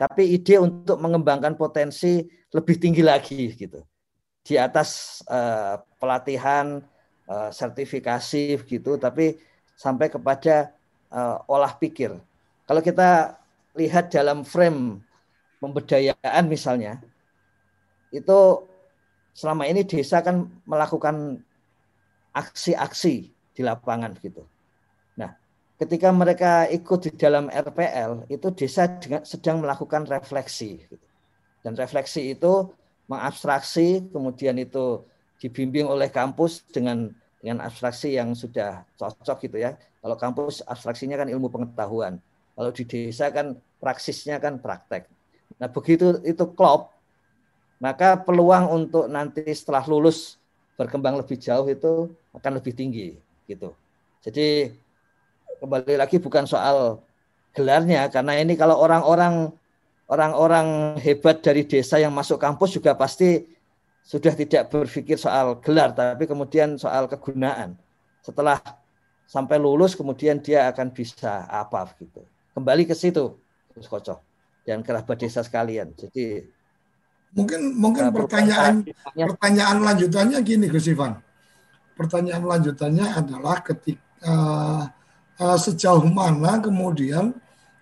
[0.00, 3.84] tapi ide untuk mengembangkan potensi lebih tinggi lagi gitu.
[4.44, 5.20] Di atas
[6.00, 6.84] pelatihan,
[7.28, 9.38] uh, sertifikasi gitu, tapi
[9.74, 10.72] sampai kepada
[11.10, 12.14] uh, olah pikir.
[12.64, 13.36] Kalau kita
[13.76, 15.02] lihat dalam frame
[15.58, 17.02] pemberdayaan misalnya,
[18.14, 18.38] itu
[19.34, 21.42] selama ini desa kan melakukan
[22.34, 24.46] aksi-aksi di lapangan gitu
[25.84, 28.86] ketika mereka ikut di dalam RPL itu desa
[29.26, 30.96] sedang melakukan refleksi gitu.
[31.66, 32.70] dan refleksi itu
[33.10, 35.02] mengabstraksi kemudian itu
[35.44, 37.12] dibimbing oleh kampus dengan
[37.44, 39.76] dengan abstraksi yang sudah cocok gitu ya.
[40.00, 42.16] Kalau kampus abstraksinya kan ilmu pengetahuan.
[42.56, 45.04] Kalau di desa kan praksisnya kan praktek.
[45.60, 46.88] Nah begitu itu klop
[47.76, 50.40] maka peluang untuk nanti setelah lulus
[50.80, 53.76] berkembang lebih jauh itu akan lebih tinggi gitu.
[54.24, 54.72] Jadi
[55.60, 57.04] kembali lagi bukan soal
[57.52, 59.52] gelarnya karena ini kalau orang-orang
[60.08, 63.53] orang-orang hebat dari desa yang masuk kampus juga pasti
[64.04, 67.72] sudah tidak berpikir soal gelar tapi kemudian soal kegunaan.
[68.20, 68.60] Setelah
[69.24, 72.20] sampai lulus kemudian dia akan bisa apa gitu.
[72.52, 73.40] Kembali ke situ
[73.72, 74.20] Gus Koco
[74.68, 75.96] dan kerabat desa sekalian.
[75.96, 76.44] Jadi
[77.32, 78.84] mungkin mungkin pertanyaan
[79.16, 81.18] pertanyaan lanjutannya gini Gus Ivan.
[81.96, 84.82] Pertanyaan lanjutannya adalah ketika uh,
[85.40, 87.32] uh, sejauh mana kemudian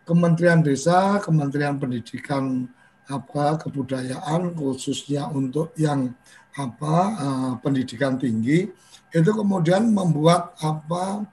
[0.03, 2.67] Kementerian Desa, Kementerian Pendidikan
[3.11, 6.15] apa kebudayaan khususnya untuk yang
[6.53, 8.69] apa uh, pendidikan tinggi
[9.13, 11.25] itu kemudian membuat apa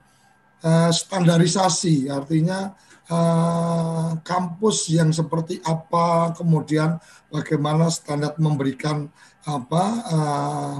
[0.64, 2.08] uh, standarisasi.
[2.12, 2.72] Artinya
[3.08, 7.00] uh, kampus yang seperti apa kemudian
[7.32, 9.08] bagaimana standar memberikan
[9.44, 10.74] apa uh,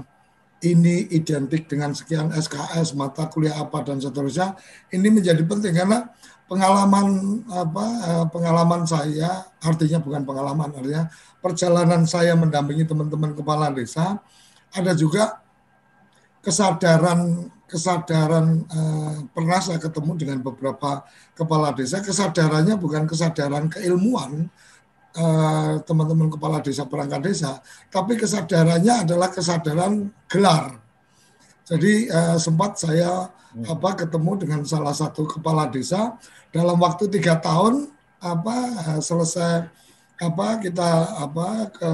[0.61, 4.57] ini identik dengan sekian SKS mata kuliah apa dan seterusnya
[4.93, 5.73] ini menjadi penting.
[5.73, 6.13] Karena
[6.51, 7.07] pengalaman
[7.47, 11.07] apa eh, pengalaman saya artinya bukan pengalaman artinya
[11.39, 14.19] perjalanan saya mendampingi teman-teman kepala desa
[14.75, 15.39] ada juga
[16.43, 21.07] kesadaran kesadaran eh, pernah saya ketemu dengan beberapa
[21.39, 24.51] kepala desa kesadarannya bukan kesadaran keilmuan
[25.11, 27.59] Eh, teman-teman kepala desa perangkat desa,
[27.91, 30.79] tapi kesadarannya adalah kesadaran gelar.
[31.71, 33.71] Jadi uh, sempat saya hmm.
[33.71, 36.19] apa ketemu dengan salah satu kepala desa
[36.51, 37.87] dalam waktu tiga tahun
[38.19, 38.57] apa
[38.91, 39.71] uh, selesai
[40.21, 40.89] apa kita
[41.25, 41.91] apa ke,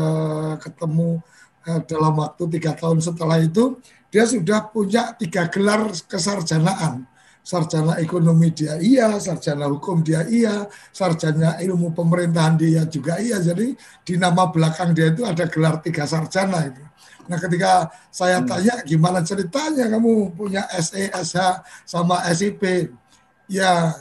[0.65, 1.21] ketemu
[1.69, 3.77] uh, dalam waktu tiga tahun setelah itu
[4.09, 7.05] dia sudah punya tiga gelar kesarjanaan
[7.47, 13.39] sarjana ekonomi dia iya, sarjana hukum dia iya, sarjana ilmu pemerintahan dia juga iya.
[13.39, 16.83] Jadi di nama belakang dia itu ada gelar tiga sarjana itu.
[17.27, 18.49] Nah ketika saya hmm.
[18.49, 21.39] tanya gimana ceritanya kamu punya SE, SH
[21.87, 22.91] sama SIP,
[23.51, 23.95] ya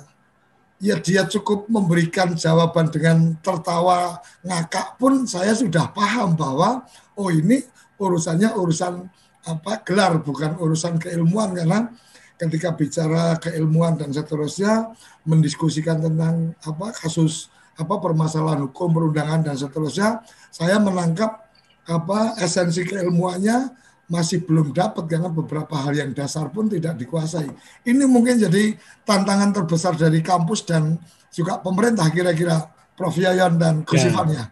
[0.82, 6.84] ya dia cukup memberikan jawaban dengan tertawa ngakak pun saya sudah paham bahwa
[7.16, 7.64] oh ini
[7.96, 9.08] urusannya urusan
[9.46, 11.88] apa gelar bukan urusan keilmuan karena
[12.36, 14.92] ketika bicara keilmuan dan seterusnya
[15.24, 17.48] mendiskusikan tentang apa kasus
[17.80, 21.45] apa permasalahan hukum perundangan dan seterusnya saya menangkap
[21.86, 27.50] apa esensi keilmuannya masih belum dapat karena beberapa hal yang dasar pun tidak dikuasai.
[27.86, 30.98] Ini mungkin jadi tantangan terbesar dari kampus dan
[31.34, 34.46] juga pemerintah kira-kira Prof Yayan dan Gus ya, ya.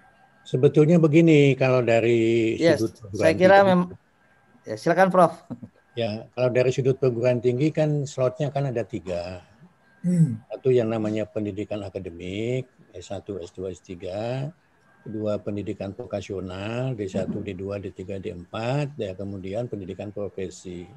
[0.43, 3.95] Sebetulnya begini kalau dari yes, sudut saya kira memang
[4.67, 5.33] ya, silakan Prof.
[5.93, 9.45] Ya, kalau dari sudut perguruan tinggi kan slotnya kan ada tiga.
[10.01, 10.41] Hmm.
[10.49, 13.93] Satu yang namanya pendidikan akademik, S1, S2, S3.
[15.03, 18.55] Kedua pendidikan vokasional, D1, D2, D3, D4.
[18.95, 20.87] Dan kemudian pendidikan profesi.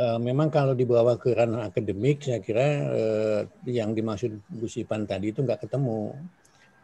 [0.00, 5.34] Uh, memang kalau dibawa ke ranah akademik, saya kira uh, yang dimaksud Gus Ipan tadi
[5.34, 6.14] itu nggak ketemu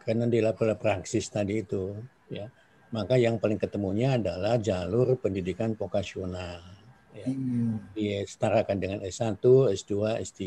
[0.03, 1.91] karena di level praksis tadi itu,
[2.31, 2.47] ya.
[2.95, 6.63] Maka yang paling ketemunya adalah jalur pendidikan vokasional.
[7.11, 7.27] Ya.
[7.27, 7.83] Hmm.
[7.91, 9.43] Disetarakan dengan S1,
[9.75, 10.43] S2, S3,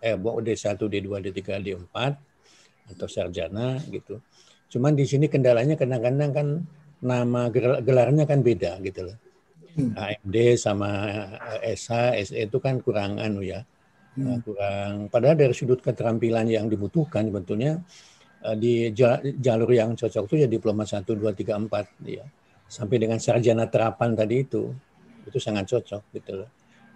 [0.00, 1.96] eh D1, D2, D3, D4
[2.90, 4.18] atau sarjana gitu.
[4.70, 6.46] Cuman di sini kendalanya kadang-kadang kan
[7.02, 7.50] nama
[7.82, 9.18] gelarnya kan beda gitu loh
[9.76, 9.94] hmm.
[9.94, 10.90] AMD sama
[11.62, 11.90] SH,
[12.30, 13.62] SE itu kan kurang anu ya,
[14.16, 14.38] hmm.
[14.42, 14.92] kurang.
[15.12, 17.78] Padahal dari sudut keterampilan yang dibutuhkan sebetulnya
[18.46, 18.72] eh, di
[19.38, 22.24] jalur yang cocok itu ya diploma 1, 2, 3, 4 ya.
[22.70, 24.70] Sampai dengan sarjana terapan tadi itu,
[25.26, 26.50] itu sangat cocok gitu loh.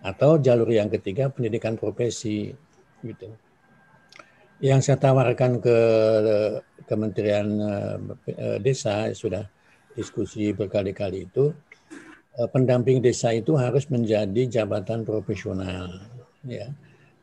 [0.05, 2.53] Atau jalur yang ketiga pendidikan profesi
[3.03, 3.29] gitu.
[4.63, 5.79] Yang saya tawarkan ke
[6.85, 7.49] Kementerian
[8.29, 9.47] eh, Desa sudah
[9.95, 11.55] diskusi berkali-kali itu
[12.35, 16.03] Eh, pendamping desa itu harus menjadi jabatan profesional
[16.43, 16.67] ya.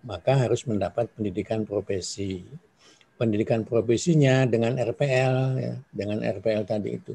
[0.08, 2.48] Maka harus mendapat pendidikan profesi.
[3.20, 7.14] Pendidikan profesinya dengan RPL ya dengan RPL tadi itu.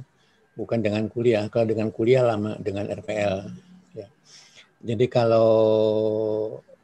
[0.60, 1.48] Bukan dengan kuliah.
[1.48, 3.36] Kalau dengan kuliah lama dengan RPL
[3.96, 4.06] ya.
[4.84, 5.50] Jadi kalau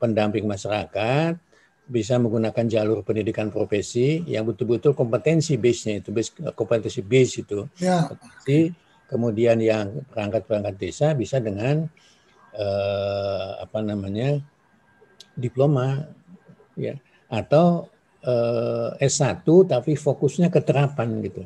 [0.01, 1.37] pendamping masyarakat
[1.87, 8.07] bisa menggunakan jalur pendidikan profesi yang betul-betul kompetensi base-nya itu base kompetensi base itu ya.
[9.13, 11.85] Kemudian yang perangkat-perangkat desa bisa dengan
[12.57, 14.41] eh, apa namanya
[15.37, 16.01] diploma
[16.81, 16.97] ya
[17.29, 17.93] atau
[18.25, 21.45] eh, S1 tapi fokusnya keterapan gitu.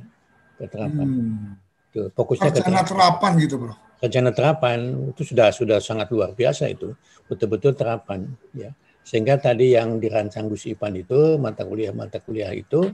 [0.62, 1.07] Keterapan.
[1.11, 1.53] Hmm.
[1.91, 2.87] Tuh, fokusnya keterapan.
[2.87, 3.74] terapan gitu, Bro.
[3.97, 4.78] Sarjana terapan
[5.11, 6.95] itu sudah sudah sangat luar biasa itu.
[7.26, 8.70] Betul-betul terapan ya.
[9.07, 12.90] Sehingga tadi yang dirancang Gus Ipan itu mata kuliah-mata kuliah itu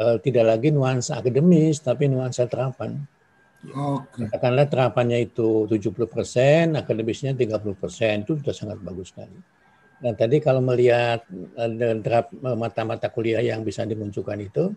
[0.00, 3.04] eh, tidak lagi nuansa akademis tapi nuansa terapan
[3.72, 4.28] Okay.
[4.28, 9.40] Katakanlah terapannya itu 70 persen, akademisnya 30 persen, itu sudah sangat bagus sekali.
[10.04, 11.24] Dan tadi kalau melihat
[11.56, 14.76] eh, eh, mata-mata kuliah yang bisa dimunculkan itu,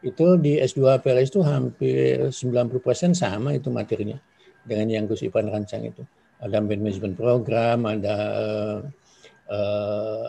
[0.00, 4.16] itu di S2 PLS itu hampir 90 persen sama itu materinya
[4.64, 6.00] dengan yang Gus Ipan rancang itu.
[6.40, 8.78] Ada management program, ada uh,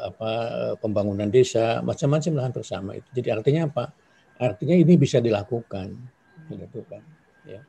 [0.06, 0.32] apa
[0.80, 3.08] pembangunan desa, macam-macam lah hampir sama itu.
[3.16, 3.86] Jadi artinya apa?
[4.36, 5.96] Artinya ini bisa dilakukan,
[6.52, 7.02] dilakukan.
[7.48, 7.62] Ya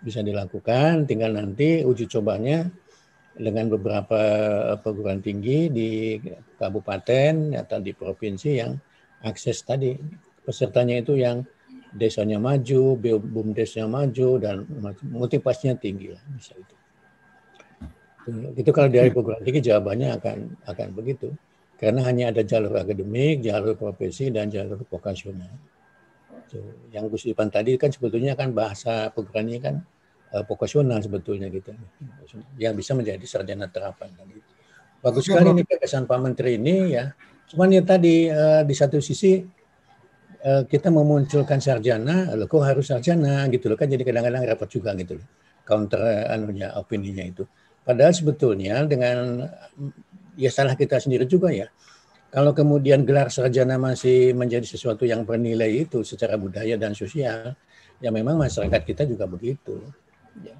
[0.00, 2.64] bisa dilakukan, tinggal nanti uji cobanya
[3.36, 4.20] dengan beberapa
[4.80, 6.16] perguruan tinggi di
[6.56, 8.72] kabupaten atau di provinsi yang
[9.20, 9.92] akses tadi
[10.40, 11.44] pesertanya itu yang
[11.92, 14.64] desanya maju, bumdesnya maju dan
[15.04, 16.74] motivasinya tinggi lah bisa itu.
[18.56, 21.30] Itu kalau dari perguruan tinggi jawabannya akan akan begitu.
[21.80, 25.48] Karena hanya ada jalur akademik, jalur profesi dan jalur vokasional.
[26.90, 29.80] Yang Gus Ipan tadi kan sebetulnya kan bahasa perguruan ini kan
[30.34, 31.72] uh, vokasional sebetulnya gitu.
[32.60, 34.36] Yang bisa menjadi sarjana terapan tadi.
[35.00, 37.16] Bagus sekali nih gagasan Pak Menteri ini ya.
[37.48, 39.40] Cuman ya tadi uh, di satu sisi
[40.44, 44.92] uh, kita memunculkan sarjana, loh kok harus sarjana gitu loh kan jadi kadang-kadang rapat juga
[45.00, 45.26] gitu loh.
[45.64, 47.48] Counter anunya opininya itu.
[47.90, 49.50] Padahal sebetulnya dengan
[50.38, 51.66] ya salah kita sendiri juga ya
[52.30, 57.58] kalau kemudian gelar sarjana masih menjadi sesuatu yang bernilai itu secara budaya dan sosial,
[57.98, 59.82] ya memang masyarakat kita juga begitu.
[60.46, 60.54] Ya.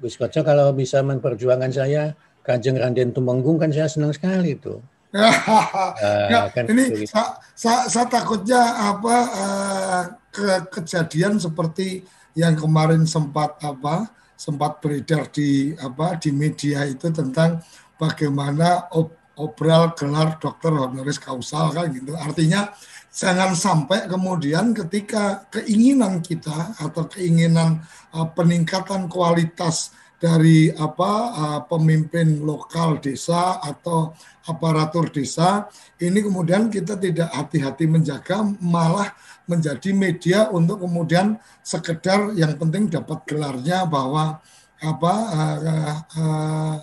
[0.00, 4.80] Gus Koco kalau bisa memperjuangkan saya, Kanjeng Randen Tumenggung kan saya senang sekali itu.
[5.18, 8.62] uh, kan ini saya, saya, saya takutnya
[8.94, 12.06] apa uh, ke, kejadian seperti
[12.38, 14.06] yang kemarin sempat apa
[14.40, 17.60] sempat beredar di apa di media itu tentang
[18.00, 22.16] bagaimana op, obral gelar dokter honoris causa kan gitu.
[22.16, 22.72] Artinya
[23.12, 27.84] jangan sampai kemudian ketika keinginan kita atau keinginan
[28.16, 34.12] uh, peningkatan kualitas dari apa uh, pemimpin lokal desa atau
[34.44, 35.64] aparatur desa
[35.96, 39.08] ini kemudian kita tidak hati-hati menjaga malah
[39.48, 44.44] menjadi media untuk kemudian sekedar yang penting dapat gelarnya bahwa
[44.80, 46.76] apa uh, uh, uh,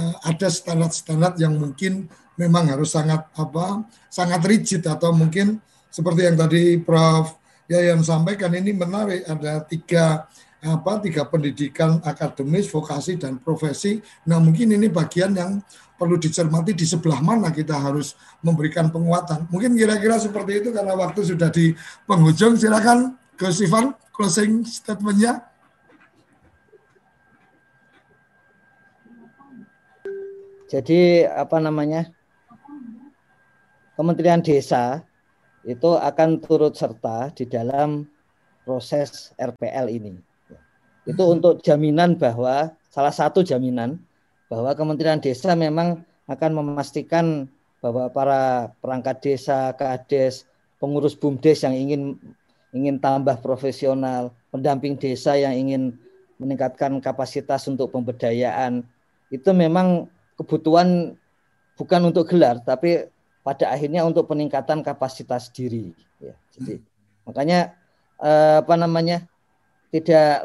[0.00, 2.08] uh, ada standar-standar yang mungkin
[2.40, 5.60] memang harus sangat apa sangat rigid atau mungkin
[5.90, 7.36] seperti yang tadi Prof.
[7.70, 9.22] Yayan sampaikan ini menarik.
[9.26, 10.26] Ada tiga
[10.60, 14.04] apa tiga pendidikan akademis, vokasi dan profesi.
[14.28, 15.64] Nah mungkin ini bagian yang
[15.96, 18.12] perlu dicermati di sebelah mana kita harus
[18.44, 19.48] memberikan penguatan.
[19.48, 21.72] Mungkin kira-kira seperti itu karena waktu sudah di
[22.04, 22.60] penghujung.
[22.60, 25.48] Silakan Gus Ivan closing statementnya.
[30.68, 32.06] Jadi apa namanya?
[33.98, 35.04] Kementerian Desa
[35.64, 38.08] itu akan turut serta di dalam
[38.64, 40.29] proses RPL ini.
[41.10, 43.98] Itu untuk jaminan bahwa salah satu jaminan
[44.50, 47.50] bahwa Kementerian Desa memang akan memastikan
[47.80, 50.44] bahwa para perangkat desa, kades,
[50.78, 52.20] pengurus bumdes yang ingin
[52.70, 55.98] ingin tambah profesional, pendamping desa yang ingin
[56.38, 58.86] meningkatkan kapasitas untuk pemberdayaan
[59.28, 60.08] itu memang
[60.40, 61.14] kebutuhan
[61.76, 63.08] bukan untuk gelar tapi
[63.44, 66.36] pada akhirnya untuk peningkatan kapasitas diri ya.
[66.56, 66.80] Jadi
[67.24, 67.76] makanya
[68.20, 69.24] eh, apa namanya
[69.90, 70.44] tidak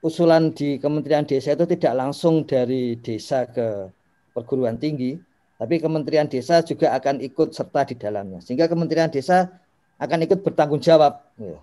[0.00, 3.92] usulan di Kementerian Desa itu tidak langsung dari desa ke
[4.32, 5.20] perguruan tinggi,
[5.60, 8.40] tapi Kementerian Desa juga akan ikut serta di dalamnya.
[8.40, 9.52] Sehingga Kementerian Desa
[10.00, 11.20] akan ikut bertanggung jawab.
[11.36, 11.60] Ya.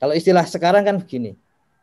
[0.00, 1.36] Kalau istilah sekarang kan begini,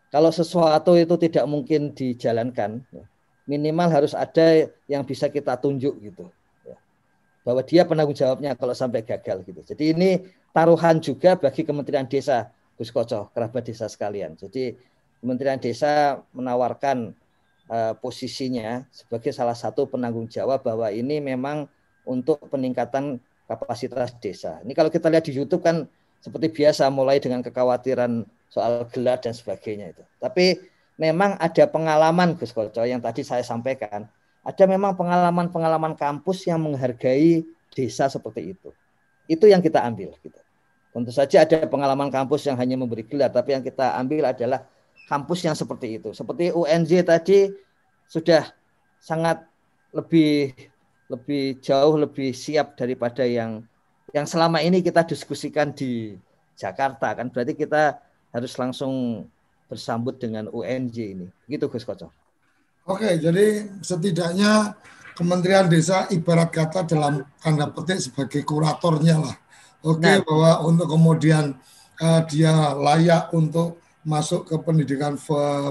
[0.09, 3.05] kalau sesuatu itu tidak mungkin dijalankan, ya,
[3.45, 6.25] minimal harus ada yang bisa kita tunjuk gitu.
[6.65, 6.77] Ya.
[7.45, 9.61] Bahwa dia penanggung jawabnya kalau sampai gagal gitu.
[9.61, 10.09] Jadi ini
[10.49, 12.49] taruhan juga bagi Kementerian Desa,
[12.81, 14.33] Gus Koco, kerabat desa sekalian.
[14.33, 14.73] Jadi
[15.21, 17.13] Kementerian Desa menawarkan
[17.69, 21.69] uh, posisinya sebagai salah satu penanggung jawab bahwa ini memang
[22.03, 24.57] untuk peningkatan kapasitas desa.
[24.65, 25.85] Ini kalau kita lihat di YouTube kan
[26.23, 30.03] seperti biasa mulai dengan kekhawatiran soal gelar dan sebagainya itu.
[30.17, 30.57] Tapi
[30.97, 34.05] memang ada pengalaman Gus Koco yang tadi saya sampaikan.
[34.41, 37.45] Ada memang pengalaman-pengalaman kampus yang menghargai
[37.77, 38.73] desa seperti itu.
[39.29, 40.39] Itu yang kita ambil gitu.
[40.91, 44.65] Tentu saja ada pengalaman kampus yang hanya memberi gelar, tapi yang kita ambil adalah
[45.11, 46.15] kampus yang seperti itu.
[46.15, 47.51] Seperti UNJ tadi
[48.07, 48.47] sudah
[49.03, 49.43] sangat
[49.91, 50.55] lebih
[51.11, 53.67] lebih jauh lebih siap daripada yang
[54.15, 56.15] yang selama ini kita diskusikan di
[56.55, 57.99] Jakarta kan berarti kita
[58.31, 59.27] harus langsung
[59.67, 61.27] bersambut dengan UNJ ini.
[61.51, 62.07] Gitu Gus Koco.
[62.87, 64.79] Oke, jadi setidaknya
[65.11, 69.35] Kementerian Desa ibarat kata dalam tanda petik sebagai kuratornya lah.
[69.83, 71.57] Oke, nah, bahwa untuk kemudian
[71.99, 75.13] uh, dia layak untuk masuk ke pendidikan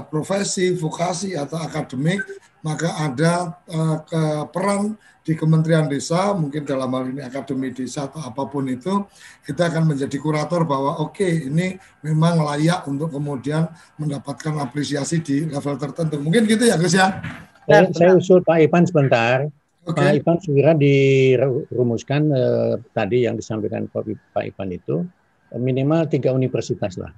[0.07, 2.23] profesi, vokasi atau akademik,
[2.63, 4.21] maka ada uh, ke
[4.53, 9.05] peran di Kementerian Desa, mungkin dalam hal ini Akademi Desa atau apa pun itu,
[9.45, 13.69] kita akan menjadi kurator bahwa oke okay, ini memang layak untuk kemudian
[14.01, 16.17] mendapatkan apresiasi di level tertentu.
[16.17, 17.21] Mungkin gitu ya Gus ya?
[17.69, 19.45] Saya, saya usul Pak Ipan sebentar.
[19.85, 20.01] Okay.
[20.01, 25.05] Pak Ipan segera dirumuskan eh, tadi yang disampaikan Pak Ipan itu
[25.53, 27.13] minimal tiga universitas lah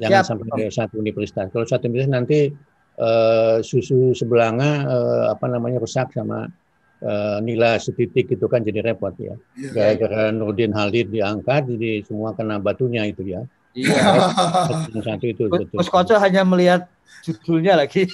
[0.00, 0.28] jangan Siap.
[0.28, 1.46] sampai ke satu universitas.
[1.52, 2.40] Kalau satu universitas nanti
[3.00, 6.48] uh, susu sebelanga uh, apa namanya rusak sama
[7.02, 9.36] uh, nilai setitik itu kan jadi repot ya.
[9.56, 9.70] Iya.
[9.72, 10.32] Gara-gara.
[10.32, 13.42] Nurdin Halid diangkat jadi semua kena batunya itu ya.
[13.76, 13.96] Iya.
[15.06, 15.76] satu itu betul.
[15.76, 16.88] Mas Koco hanya melihat
[17.24, 18.06] judulnya lagi.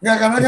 [0.00, 0.38] Enggak karena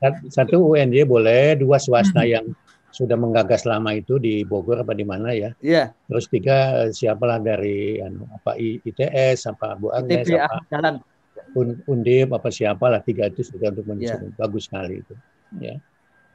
[0.00, 2.44] kan satu UNJ boleh, dua swasta yang
[2.90, 5.50] sudah menggagas lama itu di Bogor apa di mana ya?
[5.62, 5.94] Iya.
[6.10, 10.94] Terus tiga eh, siapalah dari anu, apa ITS apa Bu Agnes ITB, apa jalan.
[11.90, 14.38] Undip apa siapalah tiga itu sudah untuk menyusun yeah.
[14.38, 15.14] bagus sekali itu
[15.58, 15.82] ya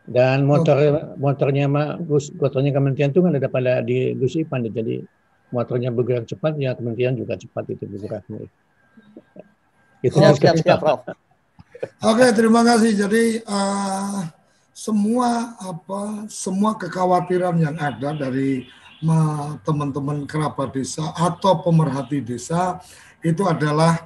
[0.05, 1.17] dan motor oh.
[1.17, 5.01] motornya mah Gus motornya kementerian itu kan ada pada di Gus Ipan jadi
[5.49, 8.45] motornya bergerak cepat ya kementerian juga cepat itu bergeraknya
[10.05, 10.81] itu oh, siap, siap,
[12.05, 14.21] Oke terima kasih jadi uh,
[14.75, 18.67] semua apa semua kekhawatiran yang ada dari
[19.63, 22.83] teman-teman kerabat desa atau pemerhati desa
[23.23, 24.03] itu adalah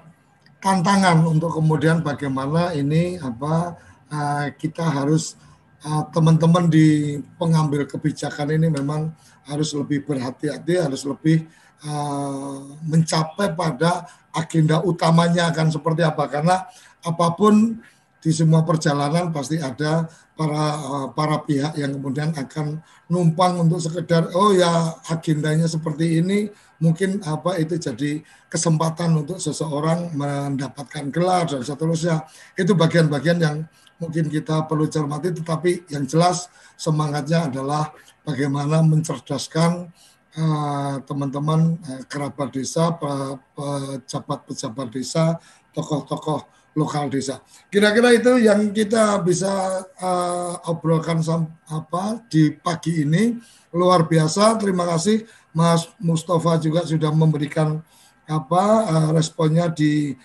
[0.62, 3.80] tantangan untuk kemudian bagaimana ini apa
[4.14, 5.40] uh, kita harus
[5.88, 9.10] uh, teman-teman di pengambil kebijakan ini memang
[9.50, 11.50] harus lebih berhati-hati harus lebih
[11.82, 14.06] uh, mencapai pada
[14.36, 16.28] agenda utamanya akan seperti apa.
[16.30, 16.68] Karena
[17.00, 17.80] apa pun
[18.20, 24.28] di semua perjalanan pasti ada para eh, para pihak yang kemudian akan numpang untuk sekedar
[24.36, 26.52] oh ya agendanya seperti ini.
[26.80, 32.24] Mungkin apa itu jadi kesempatan untuk seseorang mendapatkan gelar dan seterusnya.
[32.56, 33.68] Itu bagian-bagian yang
[34.00, 36.48] mungkin kita perlu cermati tetapi yang jelas
[36.80, 37.92] semangatnya adalah
[38.24, 39.92] bagaimana mencerdaskan
[40.40, 45.36] eh, teman-teman uh, uh, kerabat desa pejabat-pejabat desa
[45.76, 47.44] tokoh-tokoh lokal desa.
[47.68, 51.20] Kira-kira itu yang kita bisa uh, obrolkan
[51.68, 53.36] apa di pagi ini
[53.76, 54.56] luar biasa.
[54.56, 57.84] Terima kasih Mas Mustafa juga sudah memberikan
[58.24, 60.16] apa uh, responnya di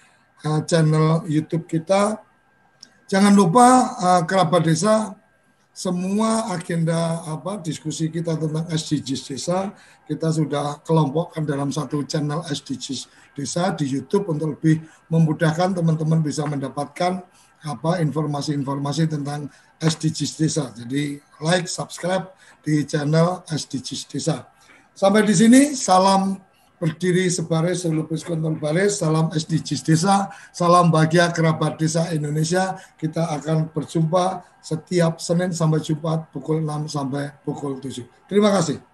[0.47, 2.23] uh, channel YouTube kita.
[3.11, 3.67] Jangan lupa
[3.99, 5.19] uh, kerabat desa
[5.75, 9.75] semua agenda apa diskusi kita tentang SDGs desa
[10.07, 14.80] kita sudah kelompokkan dalam satu channel SDGs desa di YouTube untuk lebih
[15.11, 17.20] memudahkan teman-teman bisa mendapatkan
[17.64, 19.49] apa informasi-informasi tentang
[19.80, 20.64] SDGs desa.
[20.72, 24.47] Jadi like, subscribe di channel SDGs desa.
[24.95, 26.39] Sampai di sini salam
[26.78, 32.76] berdiri sebaris selupus kontrol baris, salam SDGs desa, salam bahagia kerabat desa Indonesia.
[33.01, 38.05] Kita akan berjumpa setiap Senin sampai Jumat pukul 6 sampai pukul 7.
[38.28, 38.93] Terima kasih.